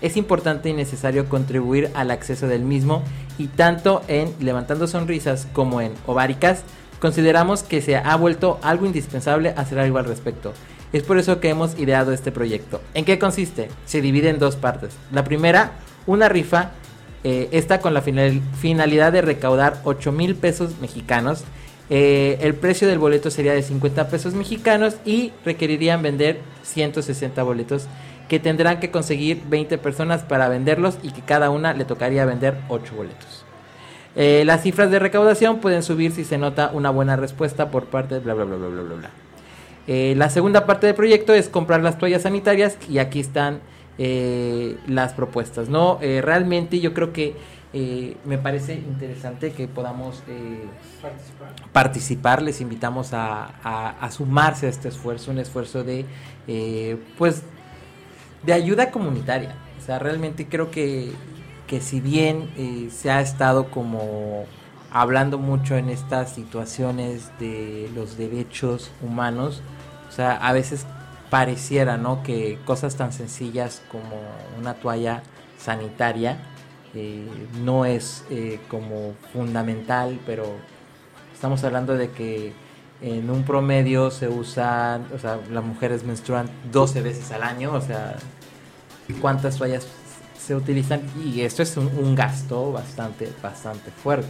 [0.01, 3.03] Es importante y necesario contribuir al acceso del mismo
[3.37, 6.63] y tanto en Levantando Sonrisas como en Ováricas
[7.03, 10.53] consideramos que se ha vuelto algo indispensable hacer algo al respecto.
[10.93, 12.81] Es por eso que hemos ideado este proyecto.
[12.95, 13.69] ¿En qué consiste?
[13.87, 14.91] Se divide en dos partes.
[15.11, 15.73] La primera,
[16.07, 16.71] una rifa
[17.25, 21.43] eh, esta con la final- finalidad de recaudar 8 mil pesos mexicanos.
[21.91, 27.87] Eh, el precio del boleto sería de 50 pesos mexicanos y requerirían vender 160 boletos
[28.29, 32.59] que tendrán que conseguir 20 personas para venderlos y que cada una le tocaría vender
[32.69, 33.42] 8 boletos.
[34.15, 38.15] Eh, las cifras de recaudación pueden subir si se nota una buena respuesta por parte
[38.17, 38.95] de bla bla bla bla bla bla.
[38.97, 39.11] bla.
[39.87, 43.61] Eh, la segunda parte del proyecto es comprar las toallas sanitarias y aquí están
[43.99, 45.69] eh, las propuestas.
[45.69, 47.35] No, realmente yo creo que
[48.27, 50.23] me parece interesante que podamos
[51.73, 52.43] participar.
[52.43, 53.47] Les invitamos a,
[54.01, 56.05] a- sumarse a este esfuerzo, un esfuerzo de,
[57.19, 57.43] pues,
[58.45, 59.55] de ayuda comunitaria.
[59.81, 61.11] O sea, realmente creo que,
[61.73, 64.45] que si bien eh, se ha estado como
[64.91, 69.63] hablando mucho en estas situaciones de los derechos humanos,
[70.07, 70.85] o sea, a veces
[71.31, 72.23] pareciera, ¿no?
[72.23, 74.21] Que cosas tan sencillas como
[74.59, 75.23] una toalla
[75.57, 76.43] sanitaria
[76.95, 77.27] eh,
[77.65, 80.45] no es eh, como fundamental, pero
[81.33, 82.53] estamos hablando de que
[83.01, 87.81] en un promedio se usan, o sea, las mujeres menstruan 12 veces al año, o
[87.81, 88.17] sea,
[89.23, 89.87] cuántas toallas
[90.47, 94.29] se utilizan y esto es un, un gasto bastante, bastante fuerte.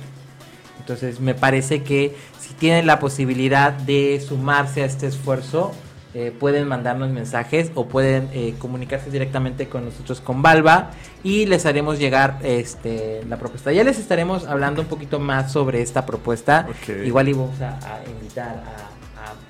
[0.79, 5.73] Entonces me parece que si tienen la posibilidad de sumarse a este esfuerzo,
[6.15, 10.91] eh, pueden mandarnos mensajes o pueden eh, comunicarse directamente con nosotros con Valva
[11.25, 13.73] y les haremos llegar este, la propuesta.
[13.73, 16.67] Ya les estaremos hablando un poquito más sobre esta propuesta.
[17.03, 18.92] Igual y vamos a, a invitar a,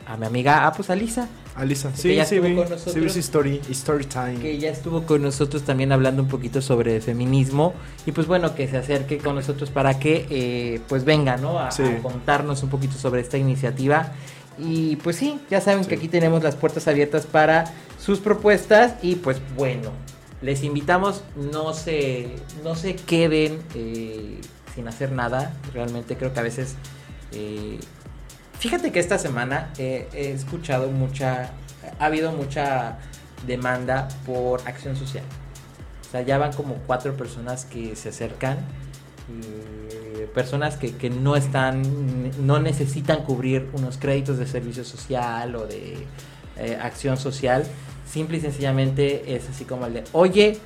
[0.07, 1.29] a- a mi amiga, ah, pues a Lisa.
[1.55, 4.37] Alisa, Que sí, ya sí, estuvo vi, con sí, vi story, story time.
[4.41, 7.75] que ya estuvo con nosotros también hablando un poquito sobre feminismo.
[8.07, 11.71] Y pues bueno que se acerque con nosotros para que eh, pues venga no a,
[11.71, 11.83] Sí.
[11.83, 14.13] a contarnos un poquito sobre esta iniciativa.
[14.59, 17.65] Y pues sí ya saben que aquí tenemos las puertas abiertas para
[18.01, 18.95] sus propuestas.
[19.03, 19.91] Y pues bueno
[20.41, 21.23] les invitamos.
[21.53, 24.41] No se no se queden eh,
[24.75, 25.55] sin hacer nada.
[25.75, 26.77] Realmente creo que a veces
[27.33, 27.79] eh,
[28.63, 31.51] Fíjate que esta semana he escuchado mucha,
[31.99, 32.97] ha habido mucha
[33.45, 35.25] demanda por acción social.
[36.07, 38.59] O sea, ya van como cuatro personas que se acercan,
[40.33, 41.83] personas que, que no están,
[42.47, 46.07] no necesitan cubrir unos créditos de servicio social o de
[46.57, 47.65] eh, acción social.
[48.09, 50.61] Simple y sencillamente es así como el de, oye,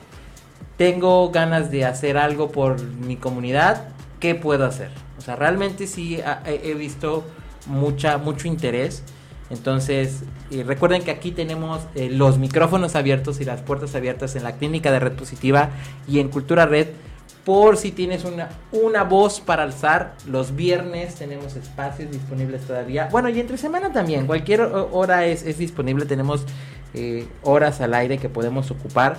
[0.77, 3.89] tengo ganas de hacer algo por mi comunidad,
[4.21, 4.91] ¿qué puedo hacer?
[5.17, 7.25] O sea, realmente sí he visto
[7.67, 9.03] mucha, mucho interés.
[9.49, 14.43] Entonces, eh, recuerden que aquí tenemos eh, los micrófonos abiertos y las puertas abiertas en
[14.43, 15.71] la clínica de Red Positiva
[16.09, 16.89] y en Cultura Red
[17.45, 20.17] por si tienes una, una voz para alzar.
[20.27, 23.09] Los viernes tenemos espacios disponibles todavía.
[23.13, 24.27] Bueno, y entre semana también.
[24.27, 26.07] Cualquier ho- hora es, es disponible.
[26.07, 26.45] Tenemos
[26.95, 29.19] eh, horas al aire que podemos ocupar.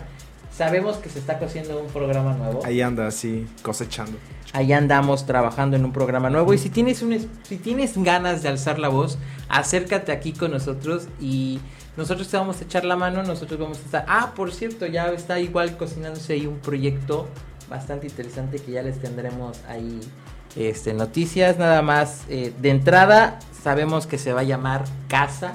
[0.58, 2.62] Sabemos que se está cociendo un programa nuevo.
[2.66, 4.18] Ahí anda, así, cosechando.
[4.54, 6.52] Ahí andamos trabajando en un programa nuevo.
[6.52, 11.10] Y si tienes, un, si tienes ganas de alzar la voz, acércate aquí con nosotros
[11.22, 11.60] y
[11.96, 13.22] nosotros te vamos a echar la mano.
[13.22, 14.06] Nosotros vamos a estar.
[14.08, 17.28] Ah, por cierto, ya está igual cocinándose ahí un proyecto
[17.70, 20.00] bastante interesante que ya les tendremos ahí
[20.56, 21.60] este, noticias.
[21.60, 25.54] Nada más eh, de entrada, sabemos que se va a llamar Casa.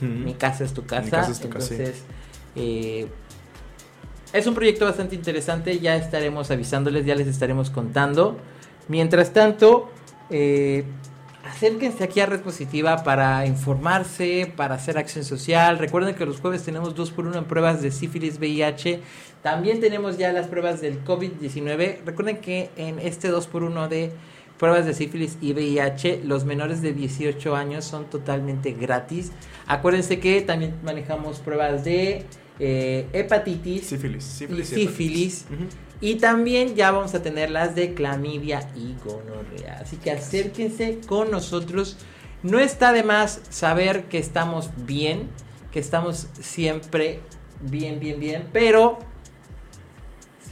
[0.00, 1.02] Mi casa es tu casa.
[1.02, 1.74] Mi casa es tu casa, sí.
[1.74, 2.02] Entonces,
[2.56, 3.06] eh,
[4.32, 5.78] es un proyecto bastante interesante.
[5.78, 8.36] Ya estaremos avisándoles, ya les estaremos contando.
[8.88, 9.90] Mientras tanto,
[10.30, 10.84] eh,
[11.44, 15.78] acérquense aquí a Red Positiva para informarse, para hacer acción social.
[15.78, 19.00] Recuerden que los jueves tenemos 2 por 1 en pruebas de sífilis VIH.
[19.42, 21.98] También tenemos ya las pruebas del COVID-19.
[22.04, 24.12] Recuerden que en este 2 por 1 de
[24.58, 29.32] pruebas de sífilis y VIH, los menores de 18 años son totalmente gratis.
[29.66, 32.26] Acuérdense que también manejamos pruebas de
[32.58, 34.72] eh, hepatitis Sífilis, y sífilis.
[34.72, 35.46] y sífilis.
[36.00, 39.78] Y también ya vamos a tener las de clamidia y gonorrea.
[39.80, 41.96] Así que acérquense con nosotros.
[42.42, 45.28] No está de más saber que estamos bien,
[45.72, 47.20] que estamos siempre
[47.60, 48.48] bien, bien, bien.
[48.52, 48.98] Pero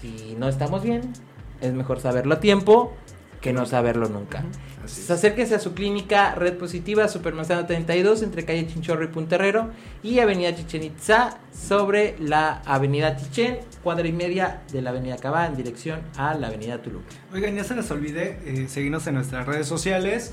[0.01, 1.13] si no estamos bien,
[1.61, 2.93] es mejor saberlo a tiempo
[3.41, 4.45] que no saberlo nunca.
[4.87, 5.11] Así es.
[5.11, 9.71] Acérquense a su clínica Red Positiva, Supermanzana 32, entre calle Chinchorro y Punterrero,
[10.03, 15.47] y Avenida Chichen Itza, sobre la Avenida Chichen, cuadra y media de la Avenida Cabá,
[15.47, 17.03] en dirección a la Avenida Tulum.
[17.33, 20.33] Oigan, ya se les olvide eh, seguirnos en nuestras redes sociales: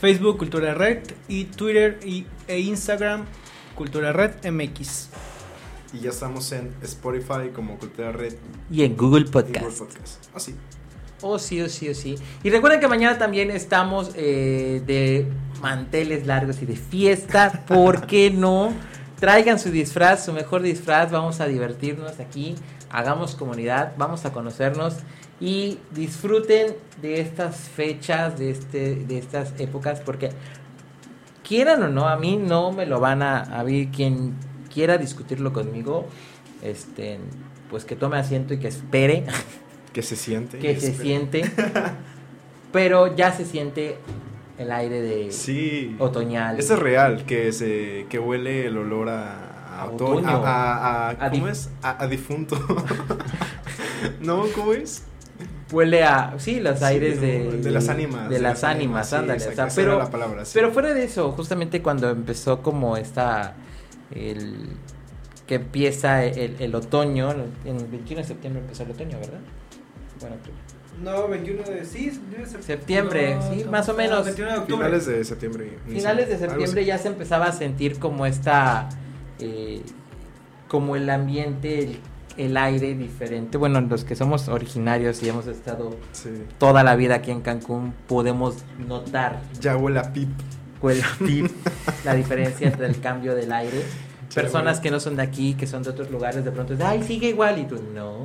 [0.00, 3.24] Facebook Cultura Red y Twitter y, e Instagram
[3.74, 5.08] Cultura Red MX.
[5.92, 8.34] Y ya estamos en Spotify como Cultura Red
[8.70, 9.64] Y en Google y Podcast.
[9.64, 10.24] Google Podcast.
[10.34, 10.54] Así.
[11.22, 12.16] Oh, sí, oh, sí, oh, sí.
[12.42, 15.26] Y recuerden que mañana también estamos eh, de
[15.62, 17.64] manteles largos y de fiesta.
[17.66, 18.72] ¿Por qué no?
[19.18, 21.10] Traigan su disfraz, su mejor disfraz.
[21.10, 22.54] Vamos a divertirnos aquí.
[22.90, 23.94] Hagamos comunidad.
[23.96, 24.96] Vamos a conocernos.
[25.40, 30.00] Y disfruten de estas fechas, de, este, de estas épocas.
[30.00, 30.30] Porque
[31.42, 33.40] quieran o no, a mí no me lo van a...
[33.58, 34.34] A mí quien
[34.72, 36.04] quiera discutirlo conmigo,
[36.60, 37.18] este,
[37.70, 39.24] pues que tome asiento y que espere.
[39.96, 40.58] Que se siente.
[40.58, 41.42] que se siente.
[42.72, 43.96] pero ya se siente
[44.58, 45.96] el aire de Sí.
[45.98, 46.58] otoñal.
[46.58, 49.32] Eso es real, que se que huele el olor a,
[49.78, 51.70] a A otoño, a, a- ¿cómo es?
[51.82, 52.58] A, difunto.
[54.20, 54.44] ¿No?
[54.54, 55.02] ¿Cómo es?
[55.72, 59.48] Huele a, sí, los Sí, aires de, De las ánimas, De las ánimas, sí, ándale.
[59.48, 60.52] o sea, pero, la palabra, sí.
[60.54, 63.54] pero fuera de eso, justamente cuando empezó como esta,
[64.14, 64.68] el,
[65.46, 67.32] que empieza el, el otoño,
[67.64, 69.40] en el 21 de septiembre empezó el otoño, ¿verdad?
[70.20, 70.50] Bueno, tú-
[71.02, 74.24] No, 21 de sí, debe ser- Septiembre, no, sí, no, más o no, menos.
[74.24, 74.76] 21 de octubre.
[74.86, 75.78] Finales de septiembre.
[75.86, 78.88] finales de septiembre ya se empezaba a sentir como esta,
[79.38, 79.82] eh,
[80.68, 81.98] como el ambiente, el,
[82.38, 83.58] el aire diferente.
[83.58, 86.30] Bueno, los que somos originarios y hemos estado Sí.
[86.58, 88.56] toda la vida aquí en Cancún, podemos
[88.88, 90.30] notar Ya huele a pip.
[90.80, 91.02] cuál-
[92.06, 93.82] la diferencia entre el cambio del aire.
[94.34, 97.02] Personas que no son de aquí, que son de otros lugares, de pronto dicen, ay,
[97.02, 97.58] sigue igual.
[97.58, 98.24] Y tú, no,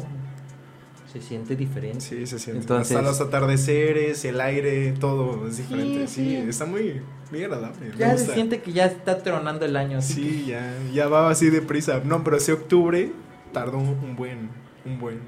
[1.12, 2.00] se siente diferente.
[2.02, 2.62] Sí, se siente.
[2.62, 6.08] Entonces- Hasta los atardeceres, el aire, todo es diferente.
[6.08, 6.50] Sí, Sí, sí.
[6.50, 7.02] está muy,
[7.32, 7.92] muy agradable.
[7.98, 9.98] Ya se siente que ya está tronando el año.
[9.98, 12.02] así Sí, ya, ya va así deprisa.
[12.06, 13.12] No, pero ese octubre
[13.52, 14.50] tardó un, un buen,
[14.86, 15.20] un buen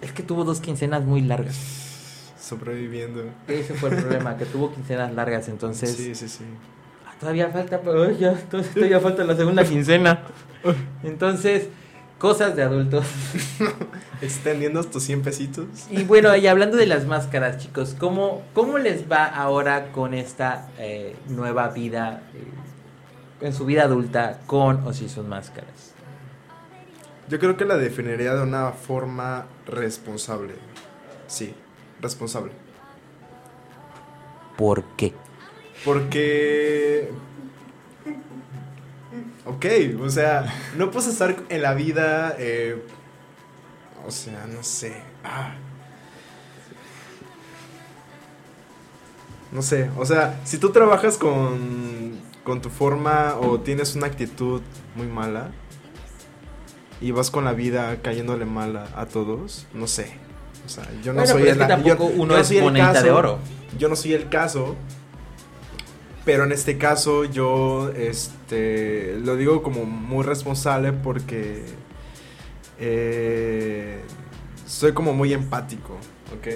[0.00, 1.56] que- Es que tuvo dos quincenas muy largas.
[2.38, 3.24] sobreviviendo.
[3.48, 6.44] Ese fue el problema, que tuvo quincenas largas, entonces Sí, sí, sí.
[7.06, 10.24] ah, todavía falta, pero ya, todavía falta la segunda quincena.
[11.02, 11.68] Entonces,
[12.18, 13.06] cosas de adultos.
[14.20, 15.66] Extendiendo estos 100 pesitos.
[15.90, 20.68] Y bueno, y hablando de las máscaras, chicos, ¿cómo, cómo les va ahora con esta
[20.78, 25.94] eh, nueva vida, eh, en su vida adulta, con o sin sus máscaras?
[27.28, 30.54] Yo creo que la definiría de una forma responsable.
[31.26, 31.54] Sí,
[32.00, 32.52] responsable.
[34.56, 35.12] ¿Por qué?
[35.84, 37.10] Porque...
[39.46, 39.66] Ok,
[40.00, 42.34] o sea, no puedes estar en la vida...
[42.38, 42.82] eh,
[44.06, 44.94] o sea, no sé.
[45.22, 45.54] Ah.
[49.52, 54.62] No sé, o sea, si tú trabajas con, con tu forma o tienes una actitud
[54.96, 55.52] muy mala
[57.00, 60.16] y vas con la vida cayéndole mal a, a todos, no sé.
[60.66, 62.92] O sea, yo no Bueno, soy el yo- uno yo no es soy el monedita
[62.94, 63.38] de caso, oro.
[63.78, 64.74] Yo no soy el caso,
[66.24, 71.64] pero en este caso yo este lo digo como muy responsable porque
[72.78, 74.00] eh,
[74.66, 75.98] soy como muy empático.
[76.34, 76.48] ¿ok?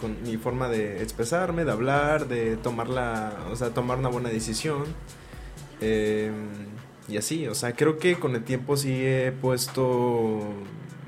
[0.00, 4.28] Con mi forma de expresarme, de hablar, de tomar la, o sea, tomar una buena
[4.28, 4.84] decisión.
[5.80, 6.30] Eh,
[7.08, 10.40] y así, o sea, creo que con el tiempo sí he puesto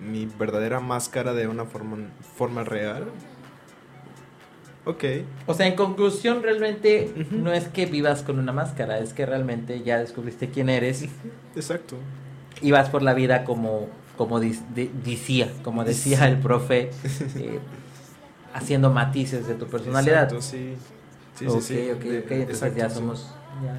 [0.02, 1.96] mi verdadera máscara de una forma,
[2.36, 3.06] forma real.
[4.86, 5.04] Ok.
[5.46, 9.82] O sea, en conclusión, realmente no es que vivas con una máscara, es que realmente
[9.82, 11.06] ya descubriste quién eres.
[11.56, 11.96] Exacto.
[12.60, 16.90] Y vas por la vida como, como dis- de- decía, como decía el profe,
[17.36, 17.58] eh,
[18.52, 20.24] haciendo matices de tu personalidad.
[20.24, 20.74] Exacto, sí.
[21.34, 21.90] Sí, ok, sí, sí.
[21.90, 23.34] ok, ok, De- entonces exacto, ya somos...
[23.64, 23.74] ya.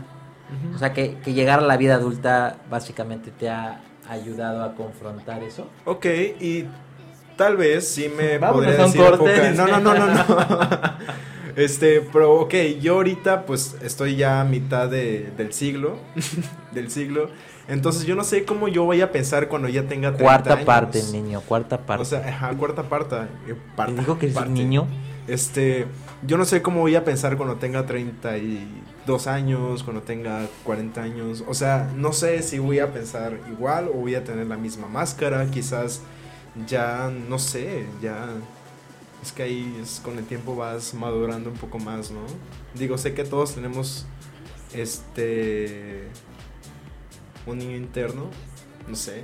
[0.76, 5.42] O sea, que, que llegar a la vida adulta básicamente te ha ayudado a confrontar
[5.44, 5.68] eso.
[5.86, 6.06] Ok,
[6.40, 6.66] y
[7.38, 9.52] tal vez sí me Vámonos podría a un decir corte.
[9.52, 10.26] No, no, no, no, no.
[11.56, 15.98] Este, pero ok, yo ahorita pues estoy ya a mitad de, del siglo,
[16.74, 17.30] del siglo.
[17.70, 20.66] Entonces yo no sé cómo yo voy a pensar cuando ya tenga 30 Cuarta años.
[20.66, 22.02] parte, niño, cuarta parte.
[22.02, 23.16] O sea, ajá, cuarta parte.
[23.48, 24.50] eh, parta, ¿Te digo que parte.
[24.52, 24.86] niño?
[25.28, 25.88] Este,
[26.28, 31.44] yo no sé cómo voy a pensar cuando tenga 32 años, cuando tenga 40 años.
[31.48, 34.88] O sea, no sé si voy a pensar igual o voy a tener la misma
[34.88, 35.46] máscara.
[35.50, 36.02] Quizás
[36.68, 38.30] ya, no sé, ya...
[39.22, 42.22] Es que ahí es, con el tiempo vas madurando un poco más, ¿no?
[42.76, 44.06] Digo, sé que todos tenemos
[44.74, 46.08] este...
[47.48, 48.30] Un niño interno,
[48.88, 49.24] no sé,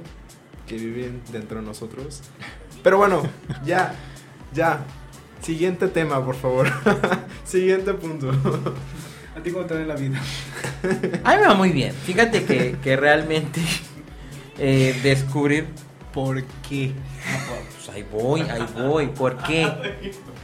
[0.68, 2.22] que vive dentro de nosotros.
[2.84, 3.24] Pero bueno,
[3.66, 3.94] ya,
[4.54, 4.86] ya.
[5.42, 6.68] Siguiente tema, por favor.
[7.46, 8.32] Siguiente punto.
[9.36, 10.22] ¿A ti cómo te va en la vida?
[11.24, 11.94] A mí me va muy bien.
[11.94, 13.62] Fíjate que, que realmente
[14.58, 15.68] eh, descubrir
[16.14, 16.94] por qué.
[17.76, 19.08] Pues ahí voy, ahí voy.
[19.08, 19.68] ¿Por qué?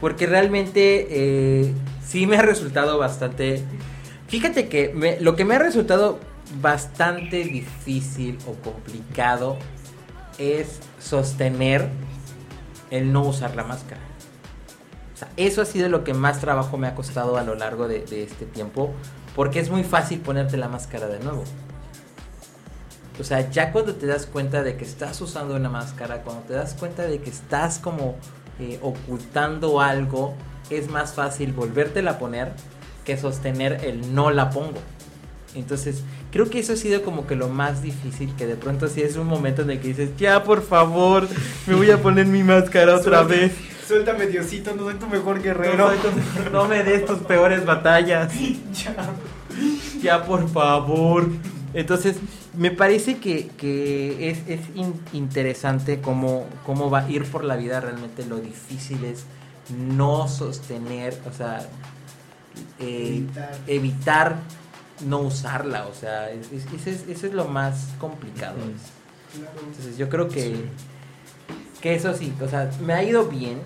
[0.00, 3.62] Porque realmente eh, sí me ha resultado bastante...
[4.28, 6.18] Fíjate que lo que me ha resultado
[6.60, 9.56] bastante difícil o complicado
[10.38, 11.88] es sostener
[12.90, 14.00] el no usar la máscara.
[15.14, 17.88] O sea, eso ha sido lo que más trabajo me ha costado a lo largo
[17.88, 18.92] de este tiempo,
[19.34, 21.44] porque es muy fácil ponerte la máscara de nuevo.
[23.20, 26.54] O sea, ya cuando te das cuenta de que estás usando una máscara, cuando te
[26.54, 28.16] das cuenta de que estás como
[28.60, 30.34] eh, ocultando algo,
[30.70, 32.52] es más fácil volvértela a poner
[33.04, 34.78] que sostener el no la pongo.
[35.54, 39.02] Entonces, creo que eso ha sido como que lo más difícil, que de pronto sí
[39.02, 41.26] es un momento en el que dices, ya por favor,
[41.66, 43.52] me voy a poner mi máscara otra vez.
[43.88, 45.76] Suéltame, Diosito, no soy tu mejor guerrero.
[45.88, 48.32] No, tu- no me des tus peores batallas.
[48.74, 48.94] Ya.
[50.02, 51.26] Ya, por favor.
[51.74, 52.16] Entonces,
[52.58, 57.56] me parece que, que es, es in- interesante cómo, cómo va a ir por la
[57.56, 57.80] vida.
[57.80, 59.24] Realmente lo difícil es
[59.74, 61.66] no sostener, o sea,
[62.80, 63.58] eh, Evitar.
[63.66, 64.36] evitar
[65.06, 65.86] no usarla.
[65.86, 68.56] O sea, es- es- ese es, eso es lo más complicado.
[69.68, 70.56] Entonces, yo creo que,
[71.80, 73.58] que eso sí, o sea, me ha ido bien.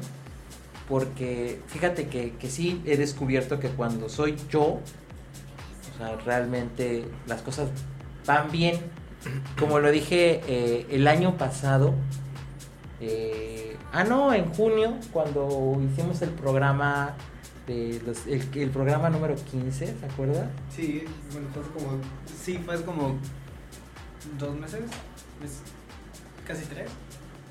[0.88, 4.62] Porque fíjate que, que sí he descubierto que cuando soy yo,
[5.94, 7.70] o sea, realmente las cosas
[8.26, 8.76] van bien.
[9.58, 11.94] Como lo dije eh, el año pasado,
[13.00, 17.14] eh, ah no, en junio, cuando hicimos el programa
[17.66, 20.50] de los- el, el programa número 15, ¿se acuerda?
[20.74, 21.98] Sí, bueno, fue como.
[22.42, 23.16] Sí, fue como.
[24.38, 24.80] ¿Dos meses?
[25.40, 25.62] ¿Mes-
[26.46, 26.90] ¿Casi tres?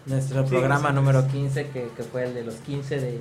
[0.05, 1.28] Nuestro Sí, programa sí, número sí.
[1.32, 3.19] 15, que, que fue el de los 15 de,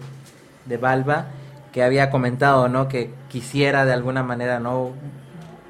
[0.67, 1.27] de Balba,
[1.73, 2.89] que había comentado, ¿no?
[2.89, 4.93] Que quisiera de alguna manera, ¿no?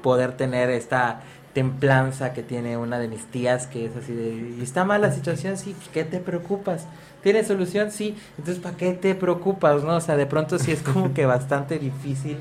[0.01, 1.21] Poder tener esta
[1.53, 5.11] templanza que tiene una de mis tías, que es así de, ¿y está mal la
[5.11, 5.57] situación?
[5.57, 6.85] Sí, pues, ¿qué te preocupas?
[7.23, 7.91] ¿Tiene solución?
[7.91, 9.83] Sí, entonces ¿para qué te preocupas?
[9.83, 9.95] ¿no?
[9.97, 12.37] O sea, de pronto sí es como que bastante difícil,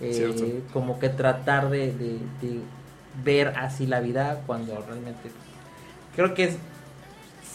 [0.00, 2.60] eh, como que tratar de, de- de
[3.24, 5.30] ver así la vida cuando realmente
[6.16, 6.56] creo que es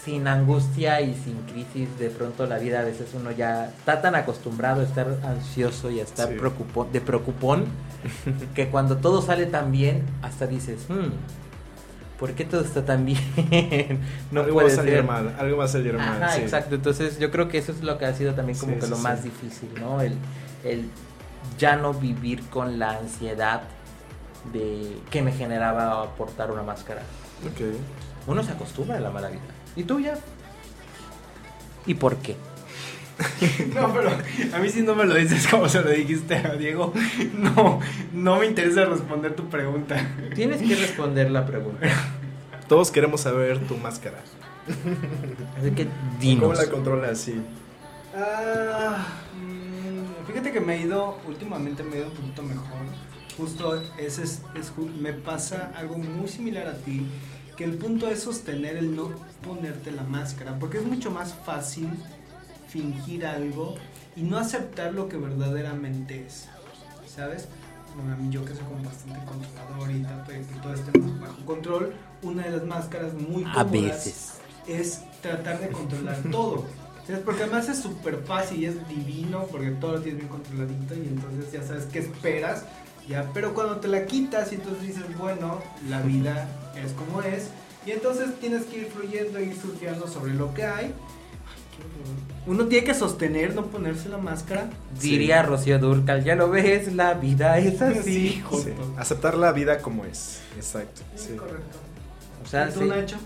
[0.03, 4.15] sin angustia y sin crisis, de pronto la vida a veces uno ya está tan
[4.15, 6.35] acostumbrado a estar ansioso y a estar Sí.
[6.93, 7.65] de preocupón
[8.55, 11.09] que cuando todo sale tan bien, hasta dices, hmm,
[12.19, 13.19] ¿por qué todo está tan bien?
[14.31, 15.03] no algo puede va a salir ser.
[15.03, 16.23] mal, algo va a salir mal.
[16.23, 16.41] Ajá, sí.
[16.41, 16.75] exacto.
[16.75, 18.91] Entonces yo creo que eso es lo que ha sido también como Sí, que sí,
[18.91, 20.01] lo más difícil, ¿no?
[20.01, 20.15] El,
[20.63, 20.85] el
[21.57, 23.61] ya no vivir con la ansiedad
[24.53, 27.01] de que me generaba portar una máscara.
[27.45, 27.61] Ok.
[28.27, 29.41] Uno se acostumbra a la mala vida.
[29.75, 30.17] ¿Y tú ya?
[31.85, 32.35] ¿Y por qué?
[33.75, 34.09] No, pero
[34.55, 36.93] a mí sí no me lo dices como se lo dijiste a Diego.
[37.33, 37.79] No,
[38.13, 39.97] no me interesa responder tu pregunta.
[40.35, 41.87] Tienes que responder la pregunta.
[42.67, 44.19] Todos queremos saber tu máscara.
[45.59, 46.57] Así que ¿Cómo dinos.
[46.57, 47.17] la controlas?
[47.19, 47.41] Sí.
[48.15, 49.05] Ah,
[49.35, 52.67] mm, fíjate que me he ido, últimamente me he ido un poquito mejor.
[53.37, 57.05] Justo ese es, es ju- me pasa algo muy similar a ti,
[57.55, 59.11] que el punto es sostener el no
[59.43, 61.89] ponerte la máscara, porque es mucho más fácil
[62.69, 63.75] fingir algo
[64.15, 66.47] y no aceptar lo que verdaderamente es,
[67.07, 67.47] ¿sabes?
[67.95, 71.45] Bueno, a mí yo que soy como bastante controlador y de que todo esté bajo
[71.45, 74.33] control, una de las máscaras muy A cómodas veces.
[74.67, 76.65] es tratar de controlar todo.
[77.07, 77.23] ¿Sabes?
[77.23, 81.07] Porque además es súper fácil y es divino porque todo lo tienes bien controladito y
[81.07, 82.63] entonces ya sabes qué esperas.
[83.07, 85.59] Ya, pero cuando te la quitas y entonces dices, bueno,
[85.89, 87.47] la vida es como es,
[87.83, 90.93] y entonces tienes que ir fluyendo y ir surfeando sobre lo que hay.
[92.47, 94.69] Uno tiene que sostener, no ponerse la máscara.
[94.99, 98.41] Diría Rocío Durcal, ya lo ves, la vida es así.
[98.51, 100.39] Sí, Aceptar la vida como es.
[100.55, 101.01] Exacto.
[101.15, 101.35] Sí, sí.
[101.35, 101.77] correcto.
[102.43, 102.85] O sea, ¿Y tú, sí.
[102.87, 103.17] Nacho?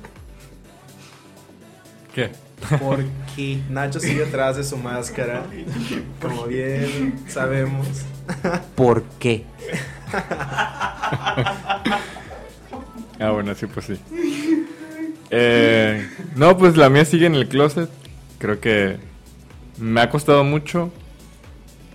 [2.14, 2.32] ¿Qué?
[2.80, 3.00] ¿Por
[3.36, 3.60] qué?
[3.70, 5.46] Nacho sigue atrás de su máscara.
[6.22, 7.88] Como bien sabemos.
[8.76, 9.46] ¿Por qué?
[13.20, 14.00] Ah, bueno, sí, pues sí.
[15.30, 17.90] Eh, no, pues la mía sigue en el closet.
[18.44, 18.98] Creo que
[19.80, 20.92] me ha costado mucho.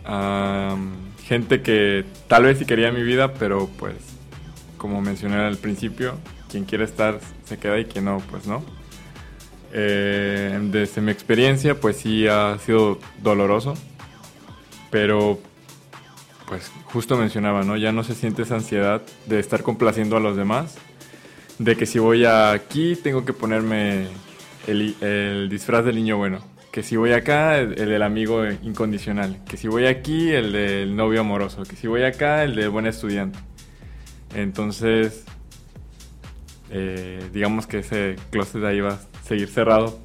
[0.07, 3.96] Am, gente que tal vez sí quería mi vida, pero pues,
[4.78, 6.14] como mencioné al principio,
[6.51, 8.64] quien quiere estar se queda y quien no, pues no.
[9.74, 13.74] Eh, desde mi experiencia, pues sí ha sido doloroso.
[14.90, 15.38] Pero,
[16.46, 17.76] pues justo mencionaba, ¿no?
[17.76, 20.78] Ya no se siente esa ansiedad de estar complaciendo a los demás
[21.59, 24.07] de que si voy aquí tengo que ponerme
[24.69, 26.41] el, disfraz del niño bueno,
[26.71, 30.97] que si voy acá el, el del amigo incondicional, que si voy aquí el del
[30.97, 33.39] novio amoroso, que si voy acá el del buen estudiante.
[34.35, 35.25] Entonces,
[36.71, 39.99] eh, digamos que ese closet ahí va a seguir cerrado.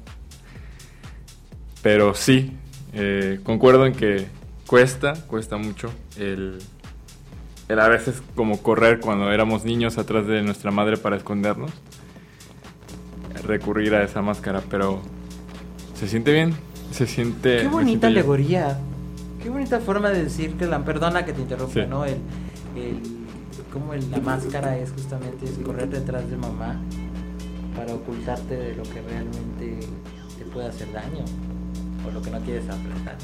[1.82, 2.52] Pero sí,
[2.94, 4.26] eh, concuerdo en que
[4.66, 6.58] cuesta, cuesta mucho el,
[7.68, 11.70] el a veces como correr cuando éramos niños atrás de nuestra madre para escondernos.
[13.42, 15.00] Recurrir a esa máscara, pero
[15.94, 16.54] se siente bien,
[16.90, 17.58] se siente...
[17.62, 18.12] Qué bonita yo.
[18.18, 18.78] alegoría.
[19.42, 21.80] Qué bonita forma de decir que la perdona que te interrumpa, Sí.
[21.88, 22.04] ¿no?
[22.04, 22.16] El,
[22.76, 23.00] el
[23.72, 26.80] como el- la máscara es justamente es correr detrás de mamá
[27.76, 29.80] para ocultarte de lo que realmente
[30.38, 31.24] te puede hacer daño
[32.06, 33.16] o lo que no quieres afrontar.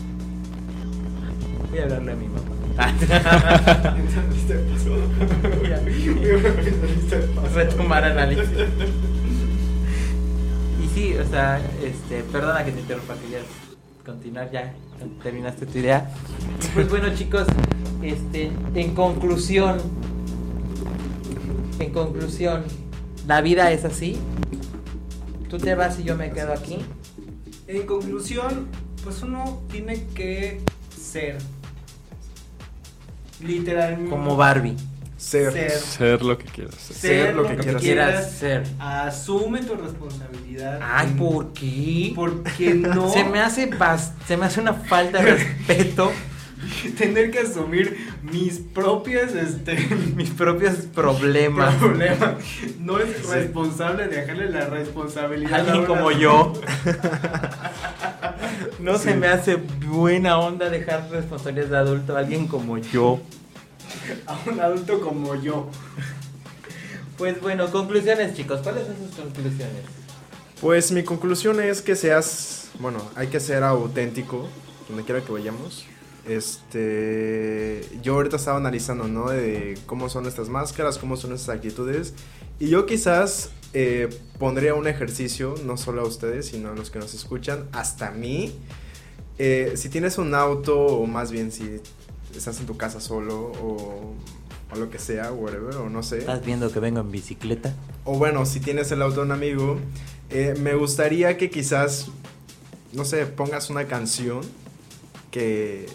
[1.70, 2.40] Voy a hablarle a mi mamá.
[7.54, 8.48] Retomar análisis.
[10.94, 13.44] Sí, o sea, este, perdona que te interrumpa, querías
[14.04, 14.74] continuar ya,
[15.22, 16.10] terminaste tu idea.
[16.74, 17.46] Pues bueno, chicos,
[18.02, 19.78] este, en conclusión,
[21.78, 22.64] en conclusión,
[23.26, 24.18] la vida es así.
[25.48, 26.78] Tú te vas y yo me quedo aquí.
[27.66, 28.66] En conclusión,
[29.04, 30.60] pues uno tiene que
[30.96, 31.38] ser.
[33.40, 34.10] Literalmente.
[34.10, 34.76] Como Barbie.
[35.20, 35.52] Ser.
[35.52, 35.70] Ser.
[35.70, 36.96] Ser lo que quieras ser.
[36.96, 38.62] Ser lo que quieras quieras ser.
[38.78, 40.80] Asume tu responsabilidad.
[40.82, 42.12] Ay, en- ¿por qué?
[42.14, 43.12] Porque no.
[43.12, 43.70] Se me hace
[44.26, 46.10] se me hace una falta de respeto
[46.98, 49.76] tener que asumir mis propias este
[50.16, 51.74] mis propios problemas.
[51.74, 52.36] problemas.
[52.78, 56.54] No es responsable de dejarle la responsabilidad a Alguien como yo.
[58.78, 59.56] No se me hace
[59.86, 63.20] buena onda dejar responsabilidades de adulto a alguien como yo.
[64.26, 65.68] A un adulto como yo.
[67.18, 68.60] Pues bueno, conclusiones, chicos.
[68.62, 69.84] ¿Cuáles son sus conclusiones?
[70.60, 74.48] Pues mi conclusión es que seas, bueno, hay que ser auténtico
[74.88, 75.86] donde quiera que vayamos.
[76.26, 79.30] Este, yo ahorita estaba analizando, ¿no?
[79.30, 82.14] De cómo son estas máscaras, cómo son estas actitudes.
[82.58, 86.98] Y yo quizás eh, pondría un ejercicio, no solo a ustedes, sino a los que
[86.98, 88.52] nos escuchan, hasta a mí.
[89.38, 91.80] Eh, si tienes un auto, o más bien si
[92.38, 94.14] estás en tu casa solo, o,
[94.72, 96.18] o lo que sea, whatever, o no sé.
[96.18, 97.74] ¿Estás viendo que vengo en bicicleta?
[98.04, 99.78] O bueno, si tienes el auto de un amigo,
[100.30, 102.08] eh, me gustaría que quizás,
[102.92, 104.40] no sé, pongas una canción
[105.30, 105.86] que,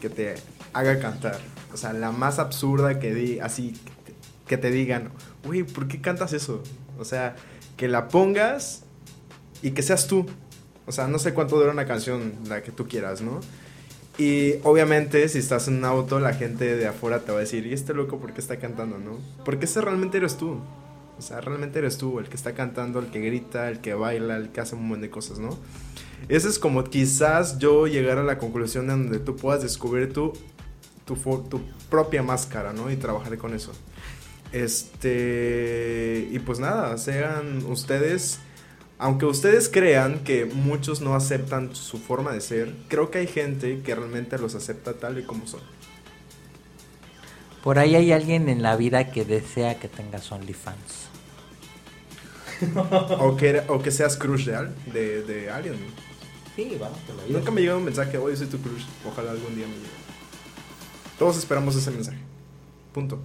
[0.00, 0.34] que te
[0.72, 1.40] haga cantar.
[1.72, 4.14] O sea, la más absurda que di, así, que te,
[4.46, 5.10] que te digan,
[5.44, 6.62] güey, ¿por qué cantas eso?
[6.98, 7.36] O sea,
[7.76, 8.84] que la pongas
[9.62, 10.26] y que seas tú.
[10.86, 13.40] O sea, no sé cuánto dura una canción, la que tú quieras, ¿no?
[14.18, 17.66] Y obviamente si estás en un auto, la gente de afuera te va a decir,
[17.66, 19.18] ¿y este loco por qué está cantando, no?
[19.44, 20.58] Porque ese realmente eres tú.
[21.18, 24.36] O sea, realmente eres tú, el que está cantando, el que grita, el que baila,
[24.36, 25.58] el que hace un montón de cosas, ¿no?
[26.28, 30.32] Ese es como quizás yo llegar a la conclusión en donde tú puedas descubrir tu,
[31.04, 31.60] tu, tu
[31.90, 32.90] propia máscara, ¿no?
[32.90, 33.72] Y trabajar con eso.
[34.52, 36.28] Este.
[36.30, 38.38] Y pues nada, sean ustedes.
[39.02, 43.82] Aunque ustedes crean que muchos no aceptan su forma de ser, creo que hay gente
[43.82, 45.58] que realmente los acepta tal y como son.
[47.64, 51.08] Por ahí hay alguien en la vida que desea que tengas OnlyFans.
[53.18, 55.74] o, que, o que seas crush de, de, de alguien.
[56.54, 57.38] Sí, vamos por la vida.
[57.40, 58.84] Nunca me llegó un mensaje, oye, soy tu crush.
[59.04, 59.88] Ojalá algún día me llegue.
[61.18, 62.18] Todos esperamos ese mensaje.
[62.94, 63.18] Punto.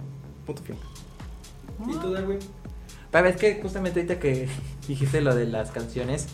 [0.44, 0.82] Punto final.
[1.88, 2.40] ¿Y tú, Darwin?
[3.10, 4.48] Pero es que justamente ahorita que
[4.88, 6.26] dijiste lo de las canciones,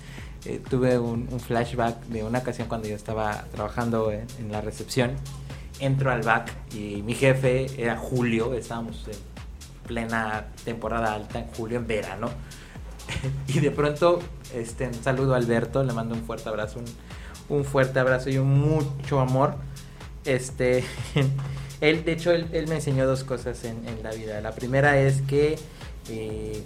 [0.44, 4.60] eh, tuve un, un flashback de una ocasión cuando yo estaba trabajando en, en la
[4.60, 5.12] recepción.
[5.80, 9.34] Entro al back y mi jefe era Julio, estábamos en
[9.86, 12.30] plena temporada alta, en julio, en verano.
[13.48, 14.20] y de pronto,
[14.54, 18.38] este, un saludo a Alberto, le mando un fuerte abrazo, un, un fuerte abrazo y
[18.38, 19.56] un mucho amor.
[20.24, 20.84] Este,
[21.80, 24.40] él, de hecho, él, él me enseñó dos cosas en, en la vida.
[24.40, 25.58] La primera es que
[26.08, 26.62] eh,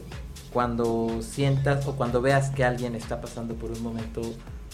[0.53, 4.23] cuando sientas o cuando veas que alguien está pasando por un momento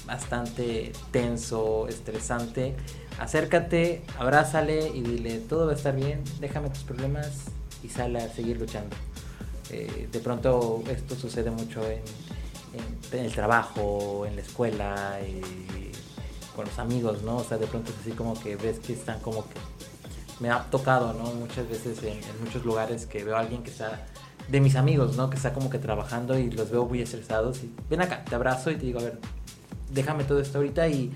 [0.06, 2.76] bastante tenso, estresante,
[3.18, 7.46] acércate, abrázale y dile, todo va a estar bien, déjame tus problemas
[7.82, 8.94] y sale a seguir luchando.
[9.70, 12.02] Eh, de pronto esto sucede mucho en,
[13.12, 15.40] el trabajo, en la escuela, eh,
[16.54, 17.36] con los amigos, ¿no?
[17.36, 19.54] O sea, de pronto es así como que ves que están como que...
[20.40, 21.26] Me ha tocado, ¿no?
[21.32, 24.04] Muchas veces en muchos lugares que veo a alguien que está
[24.48, 25.30] de mis amigos, ¿no?
[25.30, 28.70] Que está como que trabajando y los veo muy estresados y ven acá, te abrazo
[28.70, 29.18] y te digo, a ver,
[29.92, 31.12] déjame todo esto ahorita y,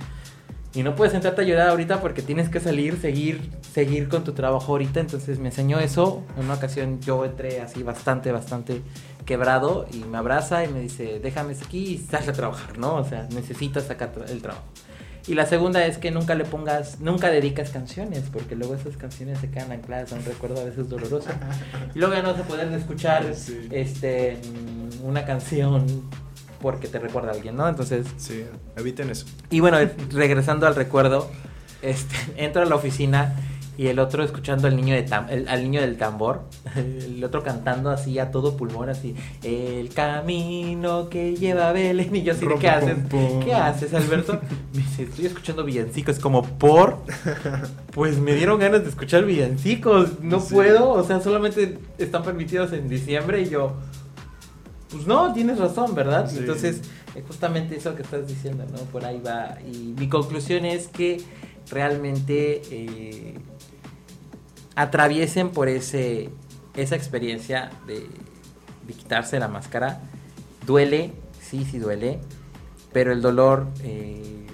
[0.75, 4.33] y no puedes sentarte a llorar ahorita porque tienes que salir, seguir, seguir con tu
[4.33, 5.01] trabajo ahorita.
[5.01, 6.23] Entonces me enseñó eso.
[6.37, 8.83] En una ocasión yo entré así bastante, bastante
[9.25, 12.97] quebrado y me abraza y me dice, déjame aquí y sal a trabajar, ¿no?
[12.97, 14.65] O sea, necesitas sacar el trabajo.
[15.29, 19.39] Y la segunda es que nunca le pongas, nunca dedicas canciones, porque luego esas canciones
[19.39, 21.29] se quedan ancladas a un recuerdo a veces doloroso.
[21.95, 23.69] Y luego ya no vas a poder escuchar Sí.
[23.71, 24.39] este
[25.05, 25.87] una canción
[26.63, 27.69] porque te recuerda a alguien, ¿no?
[27.69, 28.45] Entonces, Sí,
[28.77, 29.27] eviten eso.
[29.51, 29.77] y bueno,
[30.11, 31.31] regresando al recuerdo,
[31.83, 33.37] este, entro a la oficina
[33.79, 36.43] y el otro escuchando al niño, de tam- el- al niño del tambor,
[36.77, 42.33] el otro cantando así a todo pulmón, así, el camino que lleva Belén, y yo
[42.33, 42.97] así, de, Rom, ¿qué haces?
[43.45, 44.41] ¿Qué haces, Alberto?
[44.75, 46.99] Me dice, estoy escuchando villancicos, como por,
[47.93, 50.55] pues me dieron ganas de escuchar villancicos, no Sí.
[50.55, 53.73] puedo, o sea, solamente están permitidos en diciembre y yo,
[54.91, 56.29] pues no, tienes razón, ¿verdad?
[56.31, 56.39] Sí.
[56.39, 56.81] Entonces,
[57.15, 58.79] eh, justamente eso que estás diciendo, ¿no?
[58.91, 59.57] Por ahí va.
[59.73, 61.21] Y mi conclusión es que
[61.71, 63.35] realmente eh,
[64.79, 66.31] atraviesen por ese
[66.77, 68.07] esa experiencia de,
[68.87, 70.01] de quitarse la máscara.
[70.65, 72.21] Duele, sí, sí duele,
[72.93, 74.47] pero el dolor, eh,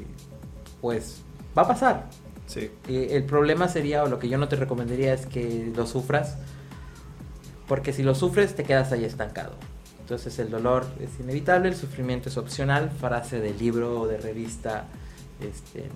[0.81, 1.21] pues,
[1.57, 2.07] va a pasar.
[2.47, 2.71] Sí.
[2.89, 6.39] Eh, el problema sería, o lo que yo no te recomendaría es que lo sufras,
[7.69, 9.53] porque si lo sufres te quedas ahí estancado.
[10.01, 14.87] Entonces el dolor es inevitable, el sufrimiento es opcional, frase de libro o de revista
[15.41, 15.89] este,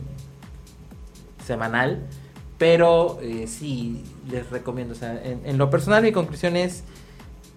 [1.46, 2.06] semanal,
[2.58, 6.82] pero eh, sí les recomiendo, o sea, en, en lo personal mi conclusión es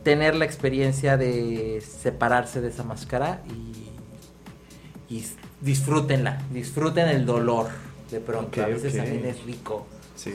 [0.04, 5.26] tener la experiencia de separarse de esa máscara y, y
[5.62, 7.68] disfrútenla, disfruten el dolor
[8.10, 9.86] de pronto, a veces también es rico
[10.16, 10.34] Sí.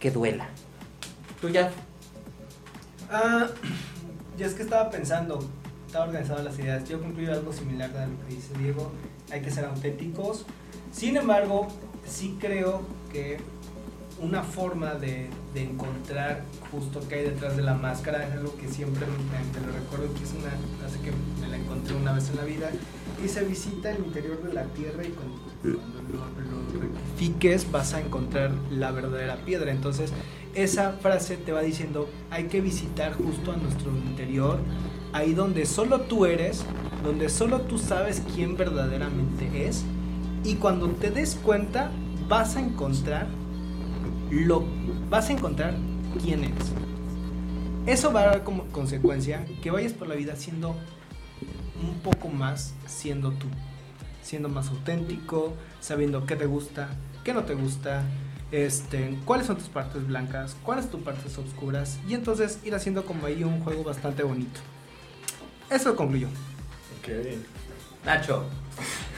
[0.00, 0.48] que duela.
[1.40, 1.70] Tú ya
[3.10, 3.46] Ah,
[4.38, 5.44] yo es que estaba pensando,
[5.86, 6.88] estaba organizando las ideas.
[6.88, 8.90] Yo concluyo algo similar a lo que dice Diego.
[9.30, 10.46] Hay que ser auténticos.
[10.92, 11.68] Sin embargo,
[12.06, 12.80] sí creo
[13.12, 13.38] que
[14.20, 18.68] una forma de, de encontrar justo qué hay detrás de la máscara es algo que
[18.68, 22.30] siempre me, me lo recuerdo que es una frase que me la encontré una vez
[22.30, 22.70] en la vida
[23.24, 27.94] y se visita el interior de la tierra y cuando, cuando lo, lo rectifiques vas
[27.94, 29.72] a encontrar la verdadera piedra.
[29.72, 30.12] Entonces
[30.54, 34.58] esa frase te va diciendo hay que visitar justo a nuestro interior
[35.12, 36.64] ahí donde solo tú eres
[37.02, 39.84] donde solo tú sabes quién verdaderamente es
[40.44, 41.90] y cuando te des cuenta
[42.28, 43.26] vas a encontrar
[44.30, 44.64] lo
[45.10, 45.74] vas a encontrar
[46.22, 46.72] quién eres.
[47.86, 50.76] Eso va a dar como consecuencia que vayas por la vida siendo
[51.82, 53.46] un poco más siendo tú,
[54.22, 56.88] siendo más auténtico, sabiendo qué te gusta,
[57.24, 58.04] qué no te gusta,
[58.52, 63.26] este, cuáles son tus partes blancas, cuáles tus partes oscuras y entonces ir haciendo como
[63.26, 64.60] ahí un juego bastante bonito.
[65.68, 66.28] Eso concluyó.
[68.04, 68.44] Nacho,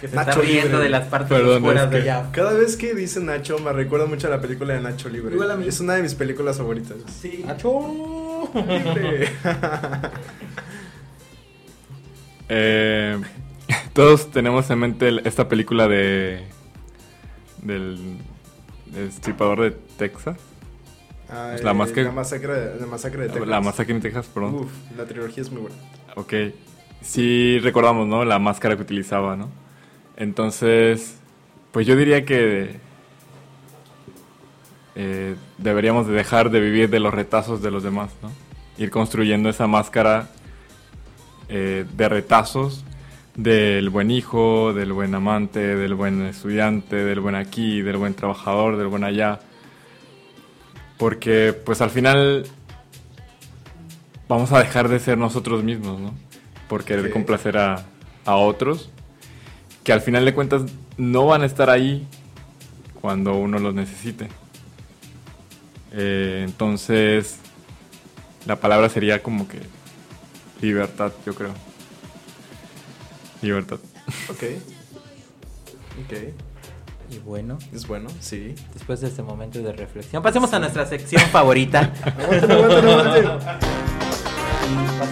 [0.05, 0.85] que se Nacho está riendo Libre.
[0.85, 2.29] de las partes Perdón, oscuras es de allá.
[2.33, 5.35] Cada vez que dice Nacho me recuerda mucho a la película de Nacho Libre.
[5.35, 5.67] Igual a mí.
[5.67, 6.97] Es una de mis películas favoritas.
[7.21, 7.43] Sí.
[7.47, 8.51] Nacho.
[8.55, 9.29] Libre.
[12.49, 13.19] Eh,
[13.95, 16.45] todos tenemos en mente esta película de
[17.63, 18.19] del
[18.87, 20.37] Destripador de Texas.
[21.31, 23.49] Ah, La eh, masacre- la masacre, la masacre de Texas.
[23.49, 24.55] La masacre en Texas, perdón.
[24.57, 25.77] Uf, la trilogía es muy buena.
[26.17, 26.35] Ok.
[27.01, 28.25] Sí recordamos, ¿no?
[28.27, 29.49] La máscara que utilizaba, ¿no?
[30.17, 31.17] Entonces,
[31.73, 32.77] pues yo diría que
[34.95, 38.31] eh, deberíamos de dejar de vivir de los retazos de los demás, ¿no?
[38.79, 40.29] Ir construyendo esa máscara
[41.49, 42.85] eh, de retazos
[43.35, 48.77] del buen hijo, del buen amante, del buen estudiante, del buen aquí, del buen trabajador,
[48.77, 49.41] del buen allá.
[50.97, 52.47] Porque pues al final
[54.29, 56.15] vamos a dejar de ser nosotros mismos, ¿no?
[56.69, 57.11] Por querer Sí.
[57.11, 57.85] complacer a,
[58.25, 58.91] a otros,
[59.85, 60.63] que al final de cuentas
[60.97, 62.07] no van a estar ahí
[63.01, 64.29] cuando uno los necesite.
[65.93, 67.37] Eh, entonces,
[68.47, 69.59] la palabra sería como que
[70.61, 71.53] libertad, yo creo.
[73.43, 73.79] Libertad.
[74.29, 74.43] Ok.
[76.05, 76.13] Ok.
[77.11, 78.55] Y bueno, Es bueno, sí.
[78.75, 81.93] después de este momento de reflexión, pasemos a nuestra sección favorita.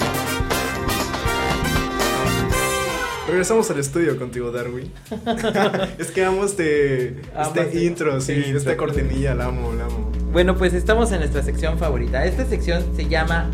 [3.29, 4.91] Regresamos al estudio contigo, Darwin.
[5.99, 8.59] es que amo este, Amas este el- intro, sí, intro.
[8.59, 10.11] esta cortinilla, la amo, la amo.
[10.33, 12.25] Bueno, pues estamos en nuestra sección favorita.
[12.25, 13.49] Esta sección se llama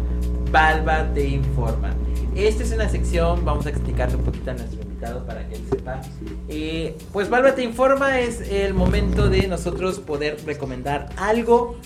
[0.50, 1.94] Balba te informa.
[2.34, 5.62] Esta es una sección, vamos a explicarle un poquito a nuestro invitado para que él
[5.68, 6.00] sepa.
[6.48, 11.76] Eh, pues Balba te informa es el momento de nosotros poder recomendar algo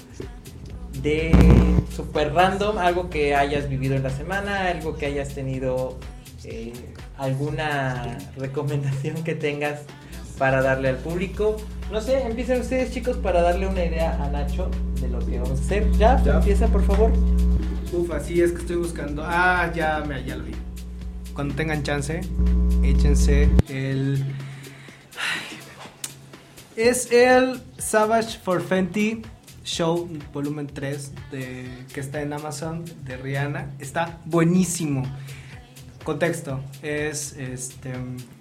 [1.03, 1.33] de
[1.95, 5.99] super random, algo que hayas vivido en la semana, algo que hayas tenido,
[6.45, 6.73] eh,
[7.19, 9.81] alguna recomendación que tengas
[10.39, 11.57] para darle al público.
[11.91, 15.61] No sé, empiecen ustedes chicos para darle una idea a Nacho de lo que vamos
[15.61, 15.91] a hacer.
[15.93, 16.37] Ya, Ya.
[16.37, 17.13] empieza por favor.
[17.93, 19.23] Uf, así es que estoy buscando.
[19.25, 20.53] Ah, ya, me, ya lo vi.
[21.35, 22.21] Cuando tengan chance,
[22.83, 24.25] échense el.
[25.19, 25.59] Ay.
[26.77, 29.21] Es el Savage for Fenty
[29.65, 33.71] Show Volumen 3 de, que está en Amazon de Rihanna.
[33.79, 35.03] Está buenísimo.
[36.05, 37.93] Contexto: es este.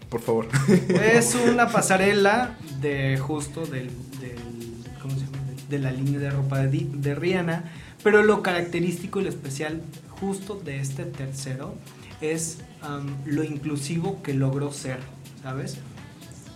[0.10, 0.48] Por favor.
[0.90, 3.90] Es una pasarela de justo del,
[4.20, 5.38] del- ¿cómo se llama?
[5.70, 7.72] De, la línea de ropa de, de Rihanna,
[8.04, 11.76] pero lo característico y lo especial justo de este tercero
[12.20, 15.00] es am, lo inclusivo que logró ser,
[15.44, 15.78] ¿sabes?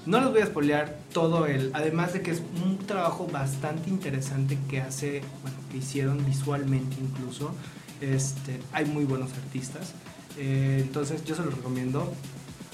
[0.05, 4.57] No les voy a spoilear todo el, además de que es un trabajo bastante interesante
[4.69, 7.55] que hace, bueno, que hicieron visualmente incluso.
[8.01, 9.93] Este, hay muy buenos artistas.
[10.37, 12.13] Eh, entonces yo se los recomiendo.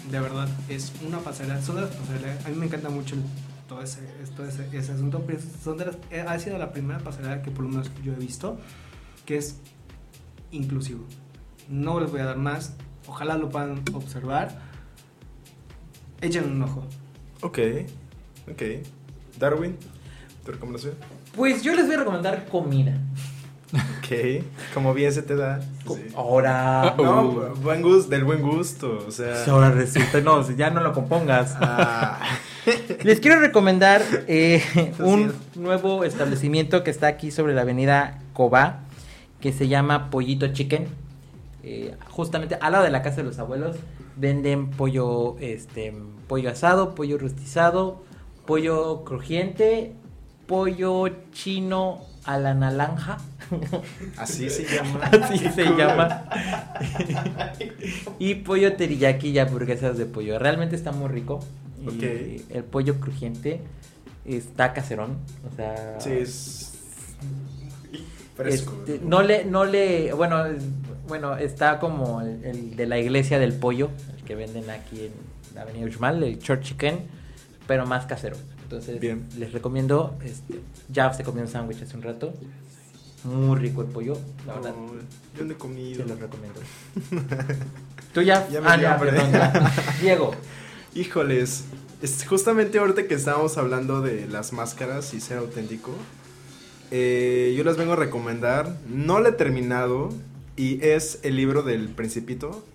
[0.09, 3.23] De verdad, es una pasarela, son de las pasarelas, a mí me encanta mucho el-
[3.69, 3.99] todo ese,
[4.35, 7.51] todo ese, ese asunto, pero son de las, eh, ha sido la primera pasarela que
[7.51, 8.57] por lo menos yo he visto,
[9.25, 9.57] que es
[10.51, 11.05] inclusivo.
[11.69, 12.73] No les voy a dar más,
[13.07, 14.59] ojalá lo puedan observar.
[16.19, 16.83] Echen un ojo.
[17.41, 17.59] ok,
[18.51, 18.61] ok.
[19.39, 19.77] Darwin,
[20.45, 20.95] ¿tu recomendación?
[21.35, 22.97] Pues yo les voy a recomendar comida.
[23.73, 24.43] Ok,
[24.73, 25.61] como bien se te da.
[25.87, 26.07] Sí.
[26.15, 26.95] Ahora.
[27.01, 29.45] No, buen gusto, del buen gusto, o sea.
[29.45, 31.55] Ahora resulta, no, ya no lo compongas.
[31.59, 32.19] ah,
[33.03, 34.61] Les quiero recomendar eh,
[34.99, 38.81] un nuevo establecimiento que está aquí sobre la avenida Cobá,
[39.39, 40.87] que se llama Pollito Chicken.
[41.63, 43.77] Eh, justamente al lado de la casa de los abuelos
[44.15, 45.93] venden pollo, este,
[46.27, 48.03] pollo asado, pollo rostizado,
[48.45, 49.93] pollo crujiente,
[50.47, 53.17] pollo chino a la naranja.
[54.17, 54.99] Así se llama.
[55.05, 56.25] Así se llama.
[58.19, 60.39] y pollo teriyaki y hamburguesas de pollo.
[60.39, 61.39] Realmente está muy rico.
[61.81, 62.03] Y Ok.
[62.55, 63.61] El pollo crujiente
[64.25, 65.17] está caserón.
[65.51, 65.99] O sea.
[65.99, 66.67] Sí, es.
[68.35, 68.73] Fresco.
[68.87, 70.43] este, no le, no le, bueno,
[71.07, 75.11] bueno, está como el, el de la iglesia del pollo, el que venden aquí en
[75.53, 76.99] la avenida Uxmal, el Church Chicken,
[77.67, 78.37] pero más casero.
[78.63, 79.27] Entonces, Bien.
[79.37, 82.33] les recomiendo, este, ya se comió un sándwich hace un rato,
[83.23, 84.73] muy rico el pollo, la verdad,
[85.37, 86.03] yo no he comido.
[86.03, 86.59] se los recomiendo.
[88.13, 89.71] Tú ya, Ya me ah, ya, perdón, ya.
[90.01, 90.31] Diego,
[90.93, 91.65] Híjoles,
[92.01, 95.91] es justamente ahorita que estábamos hablando de las máscaras y ser auténtico,
[96.91, 100.09] eh, yo les vengo a recomendar, no lo he terminado,
[100.57, 102.65] y es el libro del Principito.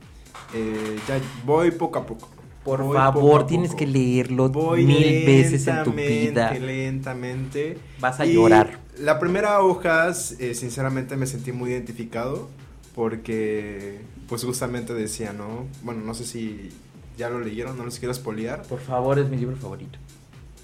[0.55, 2.28] Eh, ya voy poco a poco.
[2.64, 3.78] por Voy favor, poco tienes poco.
[3.78, 6.53] que leerlo Voy mil veces en tu lentamente, vida.
[6.55, 7.78] Lentamente.
[8.01, 8.80] Vas a Y llorar.
[8.99, 12.49] La primera hoja, eh, sinceramente, me sentí muy identificado
[12.94, 15.66] porque, pues, justamente decía, ¿no?
[15.82, 16.70] Bueno, no sé si
[17.18, 18.62] ya lo leyeron, no los quiero espolear.
[18.62, 19.99] Por favor, es mi libro favorito.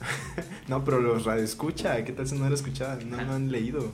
[0.68, 3.10] No, pero los radioescucha, ¿qué tal si no lo escuchaban?
[3.10, 3.90] No lo han leído.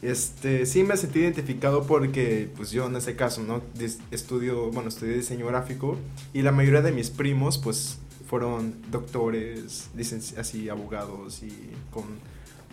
[0.00, 3.62] Este, sí me sentí identificado porque, pues yo en ese caso, ¿no?
[4.10, 5.98] Estudio, bueno, estudié diseño gráfico
[6.32, 9.90] y la mayoría de mis primos, pues, fueron doctores,
[10.38, 11.52] así, abogados y
[11.90, 12.04] con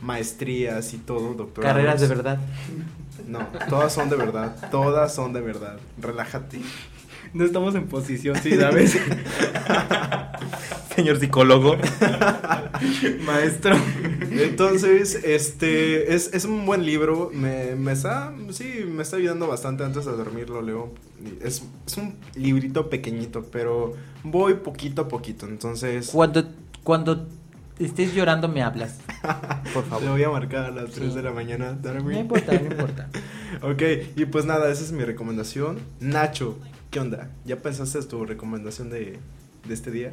[0.01, 1.75] maestrías y todo, doctorados.
[1.75, 2.39] Carreras de verdad.
[3.27, 3.39] No,
[3.69, 5.77] todas son de verdad, todas son de verdad.
[5.99, 6.59] Relájate.
[7.33, 8.97] No estamos en posición, sí, ¿sabes?
[10.95, 11.77] Señor psicólogo.
[13.25, 13.75] Maestro.
[14.31, 17.29] Entonces, este es, es un buen libro.
[17.31, 20.91] Me, me está, sí, me está ayudando bastante antes de dormir, lo leo.
[21.41, 23.93] Es, es un librito pequeñito, pero
[24.23, 25.45] voy poquito a poquito.
[25.45, 26.49] Entonces, Cuando,
[26.83, 27.27] cuando
[27.85, 28.99] estés llorando me hablas.
[29.73, 30.09] Por favor.
[30.09, 31.15] voy a marcar a las 3 Sí.
[31.15, 31.73] de la mañana.
[31.81, 32.13] Darwin.
[32.15, 33.09] No importa, no importa.
[33.61, 33.81] Ok,
[34.15, 35.79] y pues nada, esa es mi recomendación.
[35.99, 36.57] Nacho,
[36.91, 37.29] ¿qué onda?
[37.45, 39.19] ¿Ya pensaste tu recomendación de,
[39.67, 40.11] de este día?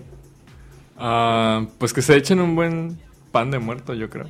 [0.98, 2.98] Ah, pues que se echen un buen
[3.32, 4.28] pan de muerto, yo creo.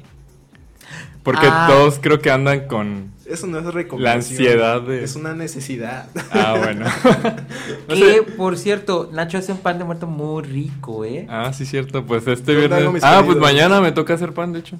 [1.22, 1.66] Porque Ah.
[1.70, 3.12] todos creo que andan con...
[3.28, 4.02] Eso no es recomendación.
[4.04, 6.08] La ansiedad de- Es una necesidad.
[6.30, 6.86] Ah, bueno.
[7.88, 8.22] No Que, sé.
[8.22, 11.26] por cierto, Nacho hace un pan de muerto muy rico, ¿eh?
[11.28, 12.04] Ah, sí, cierto.
[12.06, 13.02] Pues este Yo viernes...
[13.04, 14.76] Ah, pues mañana me toca hacer pan, de hecho.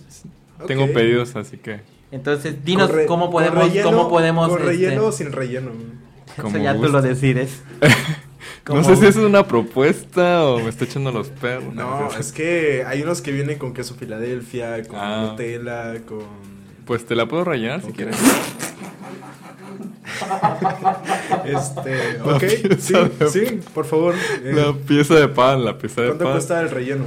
[0.67, 1.81] Tengo pedidos, así que...
[2.13, 4.49] Entonces, dinos re- cómo con podemos, relleno- cómo podemos.
[4.49, 5.71] Con este, relleno o sin relleno.
[6.37, 7.63] eso como ya tú lo decides.
[8.69, 11.75] No sé si es una propuesta o me está echando los perros.
[11.75, 15.29] No, es que hay unos que vienen con queso Filadelfia, con Ah.
[15.31, 16.56] Nutella, con...
[16.87, 18.17] Pues te la puedo rellenar si quieres.
[21.45, 22.43] Este, ok,
[22.79, 24.15] sí, de- sí, por favor.
[24.43, 26.33] eh, La pieza de pan, la pieza de ¿Cuánto pan.
[26.35, 27.05] cuesta el relleno?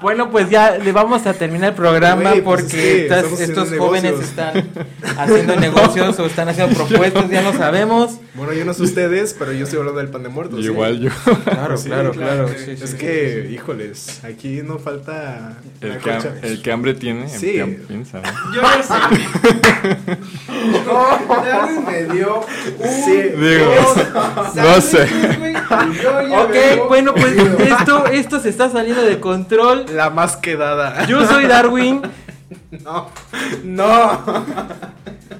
[0.00, 3.40] Bueno, pues ya le vamos a terminar el programa pues porque es que estas- estamos
[3.40, 4.28] haciendo estos jóvenes negocios.
[4.30, 8.18] están haciendo negocios o están haciendo propuestas, ya lo sabemos.
[8.34, 10.60] Bueno, yo no sé ustedes, pero yo estoy hablando del pan de muertos.
[10.60, 10.66] ¿sí?
[10.66, 11.10] Igual yo.
[11.44, 12.48] Claro, Sí, claro, claro.
[12.48, 16.34] sí, sí, es sí, que, híjoles, aquí no falta El que, concha.
[16.42, 17.56] el que hambre tiene, Sí.
[17.58, 18.20] el que piensa.
[18.20, 18.54] ¿no?
[18.54, 20.16] Yo no sé.
[20.86, 22.40] No, me dio
[22.78, 23.74] un Sí, Digo,
[24.56, 25.02] no sé.
[26.36, 29.85] Ok, bueno, pues esto, esto se está saliendo de control.
[29.92, 31.06] La más quedada.
[31.06, 32.02] Yo soy Darwin.
[32.84, 33.08] No,
[33.64, 34.22] no,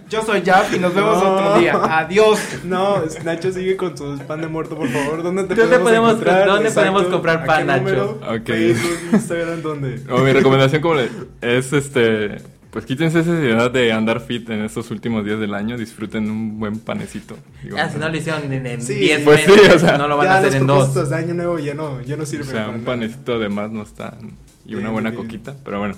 [0.09, 1.31] Yo soy Jaff y nos vemos No.
[1.35, 1.79] otro día.
[1.99, 2.39] Adiós.
[2.65, 5.23] no, Nacho sigue con su pan de muerto, por favor.
[5.23, 6.75] ¿Dónde te ¿Dónde podemos, dónde Exacto.
[6.75, 7.81] podemos comprar ¿A qué pan, Nacho?
[7.83, 8.11] número?
[8.29, 8.47] Ok.
[8.47, 10.03] Facebook, Instagram, ¿dónde?
[10.11, 11.11] O mi recomendación como le-
[11.43, 12.37] es este,
[12.77, 16.59] pues quítense esa idea de andar fit en estos últimos días del año, disfruten un
[16.61, 17.35] buen panecito.
[17.63, 19.97] Digo, Ah, si no lo hicieron en- en Sí, 10 pues sí, meses, o sea,
[19.97, 21.09] no lo van ya a hacer los en dos.
[21.09, 22.49] de año nuevo ya no, ya no o sirven.
[22.49, 24.19] sea, un panecito de más no está
[24.67, 25.23] y una Bien, buena bien.
[25.23, 25.95] coquita, pero bueno.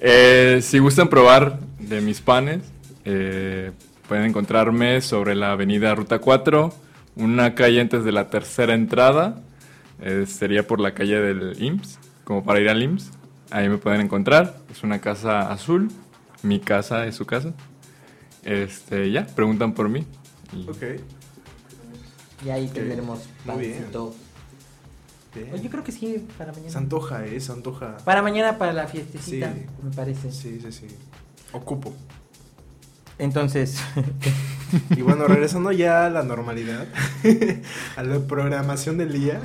[0.00, 2.60] Eh, si gustan probar de mis panes,
[3.06, 3.70] eh,
[4.06, 6.74] pueden encontrarme sobre la avenida Ruta 4,
[7.16, 9.40] una calle antes de la tercera entrada,
[10.02, 13.12] eh, sería por la calle del IMSS, como para ir al IMSS.
[13.50, 15.88] Ahí me pueden encontrar, es una casa azul,
[16.42, 17.52] mi casa es su casa.
[18.44, 20.06] Este, ya, preguntan por mí.
[20.52, 20.82] y- Ok.
[22.46, 24.14] Y ahí tendremos pancito.
[25.34, 25.50] bien.
[25.52, 26.70] Oye, yo creo que sí, para mañana.
[26.70, 27.96] Se antoja, eh, se antoja.
[28.04, 29.66] Para mañana, para la fiestecita, Sí.
[29.82, 30.32] me parece.
[30.32, 30.86] Sí, sí, sí.
[31.52, 31.92] Ocupo.
[33.18, 33.78] Entonces,
[34.96, 36.86] Y bueno, regresando ya a la normalidad,
[37.96, 39.40] a la programación del día.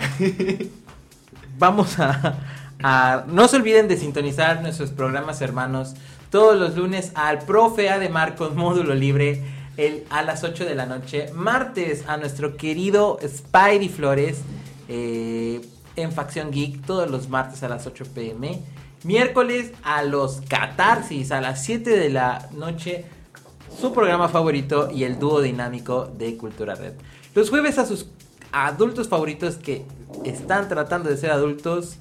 [1.57, 2.37] vamos a,
[2.83, 5.95] a- No se olviden de sintonizar nuestros programas hermanos
[6.33, 9.43] todos los lunes al Profe A de Marcos, módulo libre,
[9.77, 11.31] el, a las 8 de la noche.
[11.31, 14.41] Martes a nuestro querido Spidey Flores
[14.89, 15.61] eh,
[15.95, 18.63] en Facción Geek, todos los martes a las 8 pm.
[19.03, 23.05] Miércoles a los Catarsis a las 7 de la noche
[23.79, 26.93] su programa favorito y el dúo dinámico de Cultura Red.
[27.35, 28.07] Los jueves a sus
[28.51, 29.85] adultos favoritos que
[30.25, 31.97] están tratando de ser adultos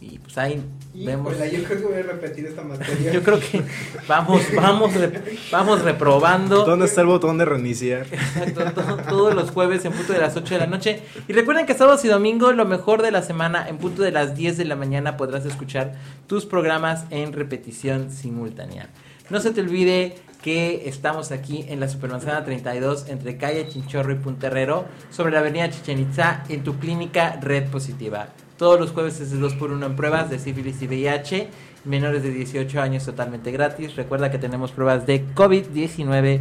[0.00, 0.60] y pues ahí
[0.94, 1.32] vemos.
[1.38, 3.12] Yo creo que voy a repetir esta materia.
[3.12, 3.62] Yo creo que
[4.08, 6.64] vamos, vamos, re- vamos reprobando.
[6.64, 8.06] ¿Dónde está el botón de reiniciar?
[8.10, 8.64] Exacto,
[9.08, 11.00] todos los jueves en punto de las 8 de la noche.
[11.28, 14.34] Y recuerden que sábados y domingo, lo mejor de la semana, en punto de las
[14.36, 15.94] 10 de la mañana, podrás escuchar
[16.26, 18.88] tus programas en repetición simultánea.
[19.30, 24.16] No se te olvide que estamos aquí en la Supermanzana 32, entre calle Chinchorro y
[24.16, 28.26] Punterrero, sobre la avenida Chichen Itza, en tu clínica Red Positiva.
[28.62, 31.48] Todos los jueves es de 2x1 en pruebas de sífilis y VIH.
[31.84, 33.96] Menores de 18 años totalmente gratis.
[33.96, 36.38] Recuerda que tenemos pruebas de COVID-19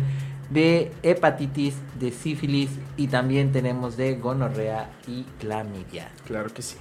[0.52, 6.12] de hepatitis, de sífilis y también tenemos de gonorrea y clamidia.
[6.28, 6.76] Claro que sí.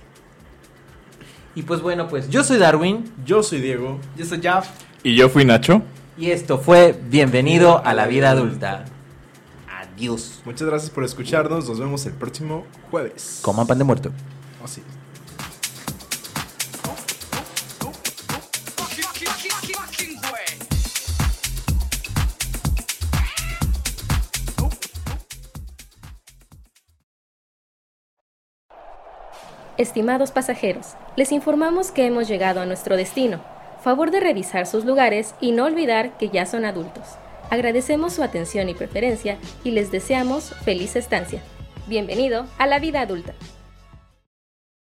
[1.54, 3.98] Y pues bueno, pues yo soy Darwin Yo soy Diego.
[4.18, 4.68] Yo soy Jaff.
[5.02, 5.80] Y yo fui Nacho.
[6.18, 8.84] y esto fue Bienvenido a la vida adulta.
[9.70, 10.42] Adiós.
[10.44, 11.66] Muchas gracias por escucharnos.
[11.66, 13.38] Nos vemos el próximo jueves.
[13.40, 14.12] Coman pan de muerto.
[14.62, 14.82] Así.
[29.80, 33.40] Estimados pasajeros, les informamos que hemos llegado a nuestro destino.
[33.82, 37.04] Favor de revisar sus lugares y no olvidar que ya son adultos.
[37.48, 41.40] Agradecemos su atención y preferencia y les deseamos feliz estancia.
[41.86, 43.32] Bienvenido a la vida adulta.